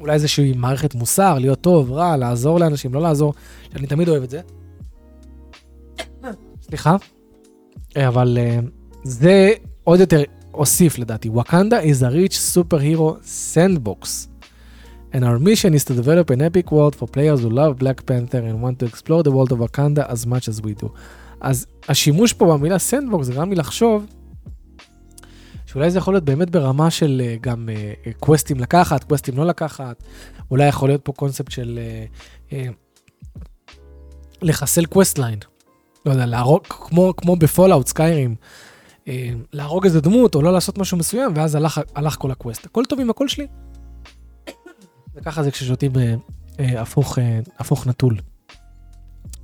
אולי 0.00 0.12
איזושהי 0.12 0.52
מערכת 0.56 0.94
מוסר, 0.94 1.38
להיות 1.38 1.60
טוב, 1.60 1.92
רע, 1.92 2.16
לעזור 2.16 2.60
לאנשים, 2.60 2.94
לא 2.94 3.00
לעזור, 3.00 3.34
שאני 3.72 3.86
תמיד 3.86 4.08
אוהב 4.08 4.22
את 4.22 4.30
זה. 4.30 4.40
סליחה, 6.62 6.96
אבל 7.96 8.38
uh, 8.38 8.66
זה 9.02 9.52
עוד 9.84 10.00
יותר 10.00 10.22
הוסיף 10.50 10.98
לדעתי. 10.98 11.30
Wakanda 11.34 11.84
is 11.84 12.02
a 12.02 12.10
rich 12.10 12.36
superhero 12.54 13.22
sandbox. 13.54 14.28
and 15.16 15.24
our 15.24 15.38
mission 15.38 15.72
is 15.72 15.82
to 15.82 15.94
develop 15.94 16.28
an 16.28 16.42
epic 16.42 16.70
world 16.70 16.94
for 16.94 17.06
players 17.08 17.40
who 17.40 17.48
love 17.48 17.78
Black 17.78 18.04
Panther 18.04 18.42
and 18.48 18.60
want 18.60 18.78
to 18.80 18.86
explore 18.86 19.22
the 19.22 19.30
world 19.30 19.50
of 19.50 19.58
Wakanda 19.60 20.06
as 20.10 20.26
much 20.26 20.46
as 20.46 20.60
we 20.60 20.74
do. 20.74 20.92
אז 21.40 21.66
השימוש 21.88 22.32
פה 22.32 22.46
במילה 22.46 22.78
sandbox 22.78 23.28
גרם 23.28 23.50
לי 23.50 23.56
לחשוב 23.56 24.06
שאולי 25.66 25.90
זה 25.90 25.98
יכול 25.98 26.14
להיות 26.14 26.24
באמת 26.24 26.50
ברמה 26.50 26.90
של 26.90 27.22
uh, 27.24 27.42
גם 27.42 27.68
quest 28.20 28.49
ים 28.49 28.60
לקחת, 28.60 29.04
quest 29.04 29.27
ים 29.27 29.36
לא 29.36 29.46
לקחת, 29.46 30.02
אולי 30.50 30.66
יכול 30.66 30.88
להיות 30.88 31.04
פה 31.04 31.12
קונספט 31.12 31.50
של 31.50 31.78
uh, 32.50 32.54
לחסל 34.42 34.86
quest 34.86 35.18
line. 35.18 35.38
לא 36.06 36.10
יודע, 36.10 36.26
להרוג, 36.26 36.62
כמו, 36.66 37.14
כמו 37.16 37.36
בפולאאוט 37.36 37.86
סקיירים, 37.86 38.34
להרוג 39.52 39.84
איזה 39.84 40.00
דמות 40.00 40.34
או 40.34 40.42
לא 40.42 40.52
לעשות 40.52 40.78
משהו 40.78 40.98
מסוים, 40.98 41.32
ואז 41.34 41.54
הלך, 41.54 41.80
הלך 41.94 42.16
כל 42.18 42.30
ה 42.30 42.35
quest. 42.35 42.64
הכל 42.64 42.84
טוב 42.88 43.00
עם 43.00 43.10
הקול 43.10 43.28
שלי. 43.28 43.46
וככה 45.16 45.42
זה 45.42 45.50
כששותים 45.50 45.92
אה, 45.96 46.14
אה, 46.60 46.80
הפוך, 46.80 47.18
אה, 47.18 47.40
הפוך 47.58 47.86
נטול. 47.86 48.16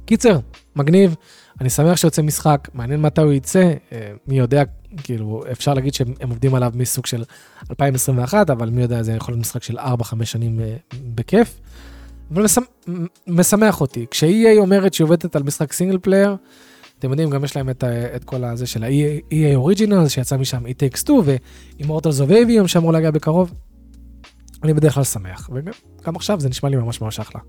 קיצר, 0.04 0.38
מגניב, 0.76 1.14
אני 1.60 1.70
שמח 1.70 1.96
שיוצא 1.96 2.22
משחק, 2.22 2.68
מעניין 2.74 3.00
מתי 3.00 3.20
הוא 3.20 3.32
יצא, 3.32 3.72
אה, 3.92 4.12
מי 4.26 4.38
יודע, 4.38 4.62
כאילו, 4.96 5.42
אפשר 5.52 5.74
להגיד 5.74 5.94
שהם 5.94 6.14
עובדים 6.28 6.54
עליו 6.54 6.72
מסוג 6.74 7.06
של 7.06 7.24
2021, 7.70 8.50
אבל 8.50 8.70
מי 8.70 8.82
יודע, 8.82 9.02
זה 9.02 9.12
יכול 9.12 9.32
להיות 9.32 9.40
משחק 9.40 9.62
של 9.62 9.78
4-5 9.78 10.24
שנים 10.24 10.60
אה, 10.60 10.76
בכיף. 11.14 11.60
אבל 12.34 12.42
משמח, 12.42 12.64
משמח 13.26 13.80
אותי, 13.80 14.06
כש-EA 14.10 14.58
אומרת 14.58 14.94
שהיא 14.94 15.04
עובדת 15.04 15.36
על 15.36 15.42
משחק 15.42 15.72
single 15.72 15.98
player, 15.98 16.36
אתם 16.98 17.10
יודעים, 17.10 17.30
גם 17.30 17.44
יש 17.44 17.56
להם 17.56 17.70
את, 17.70 17.84
את 18.16 18.24
כל 18.24 18.44
הזה 18.44 18.66
של 18.66 18.84
ה-EA 18.84 19.56
Original, 19.58 20.08
שיצא 20.08 20.36
משם 20.36 20.66
It 20.66 20.68
Takes 20.68 21.04
Two, 21.08 21.12
ו-Immortals 21.24 22.20
of 22.26 22.30
Avium 22.30 22.66
שאמור 22.66 22.92
להגיע 22.92 23.10
בקרוב. 23.10 23.54
אני 24.62 24.74
בדרך 24.74 24.94
כלל 24.94 25.04
שמח, 25.04 25.50
וגם 25.52 26.16
עכשיו 26.16 26.40
זה 26.40 26.48
נשמע 26.48 26.68
לי 26.68 26.76
ממש 26.76 27.00
ממש 27.00 27.20
אחלה. 27.20 27.40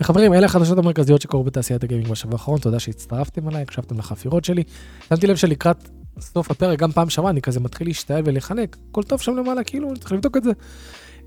וחברים, 0.00 0.34
אלה 0.34 0.46
החדשות 0.46 0.78
המרכזיות 0.78 1.22
שקורו 1.22 1.44
בתעשיית 1.44 1.84
הגיימינג 1.84 2.10
בשבוע 2.10 2.32
האחרון, 2.32 2.58
תודה 2.58 2.78
שהצטרפתם 2.78 3.48
אליי, 3.48 3.62
הקשבתם 3.62 3.98
לחפירות 3.98 4.44
שלי. 4.44 4.62
שמתי 5.08 5.26
לב 5.26 5.36
שלקראת 5.36 5.88
סוף 6.20 6.50
הפרק, 6.50 6.78
גם 6.78 6.92
פעם 6.92 7.10
שעברה, 7.10 7.30
אני 7.30 7.42
כזה 7.42 7.60
מתחיל 7.60 7.86
להשתעל 7.86 8.22
ולחנק, 8.26 8.76
הכל 8.90 9.02
טוב 9.02 9.20
שם 9.20 9.36
למעלה, 9.36 9.64
כאילו, 9.64 9.88
צריך 10.00 10.12
לבדוק 10.12 10.36
את 10.36 10.44
זה. 10.44 10.50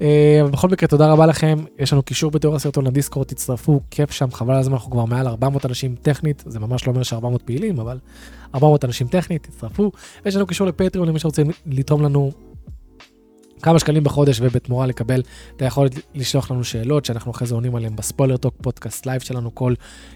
אה, 0.01 0.39
אבל 0.41 0.51
בכל 0.51 0.67
מקרה, 0.69 0.88
תודה 0.88 1.12
רבה 1.12 1.25
לכם, 1.25 1.59
יש 1.79 1.93
לנו 1.93 2.03
קישור 2.03 2.31
בתיאור 2.31 2.55
הסרטון 2.55 2.88
לדיסקורד, 2.88 3.27
תצטרפו, 3.27 3.81
כיף 3.91 4.12
שם, 4.12 4.31
חבל 4.31 4.53
על 4.53 4.59
הזמן, 4.59 4.73
אנחנו 4.73 4.91
כבר 4.91 5.05
מעל 5.05 5.27
400 5.27 5.65
אנשים 5.65 5.95
טכנית, 6.01 6.43
זה 6.47 6.59
ממש 6.59 6.88
לא 6.88 6.91
אומר 6.91 7.03
ש-400 7.03 7.39
פעילים, 7.45 7.79
אבל 7.79 7.97
400 8.55 8.86
אנשים 8.86 9.07
טכנית, 9.07 9.43
תצטרפו. 9.43 9.91
יש 10.25 10.36
לנו 10.36 10.47
קישור 10.47 10.67
לפטריון 10.67 11.07
למי 11.07 11.19
שרוצה 11.19 11.41
לתרום 11.65 12.03
לנו 12.03 12.31
כמה 13.63 13.80
שקלים 13.80 14.04
בחודש 14.04 14.39
ובתמורה 14.41 14.88
לקבל 14.88 15.21
את 15.56 15.62
היכולת 15.62 15.91
לשלוח 16.15 16.52
לנו 16.52 16.63
שאלות 16.63 17.06
שאנחנו 17.06 17.32
אחרי 17.32 17.47
זה 17.47 17.56
עונים 17.56 17.76
עליהן 17.76 17.95
בספוילר 17.95 18.38
טוק 18.38 18.56
פודקאסט 18.62 19.06
live 19.06 19.21
שלנו 19.21 19.56
כל 19.56 19.73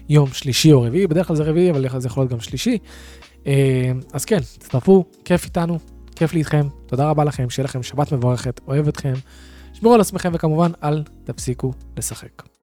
יום 0.08 0.28
שלישי 0.32 0.72
או 0.72 0.82
רביעי, 0.82 1.06
בדרך 1.06 1.26
כלל 1.26 1.36
זה 1.36 1.42
רביעי 1.42 1.70
אבל 1.70 2.00
זה 2.00 2.08
יכול 2.08 2.20
להיות 2.20 2.32
גם 2.32 2.40
שלישי. 2.40 2.78
אה, 3.46 3.92
אז 4.12 4.24
כן, 4.24 4.40
תצטרפו, 4.40 5.04
כיף 5.24 5.44
איתנו, 5.44 5.78
כיף 6.16 6.32
לי 6.32 6.38
איתכם, 6.38 6.68
תודה 6.86 7.10
רבה 7.10 7.24
לכם, 7.24 7.50
שיהיה 7.50 7.64
לכם 7.64 7.82
שבת 7.82 8.12
מבורכת, 8.12 8.60
אוהב 8.66 8.88
אתכם, 8.88 9.14
שמרו 9.72 9.94
על 9.94 10.00
עצמכם 10.00 10.30
וכמובן 10.34 10.70
אל 10.82 11.02
תפסיקו 11.24 11.72
לשחק. 11.96 12.48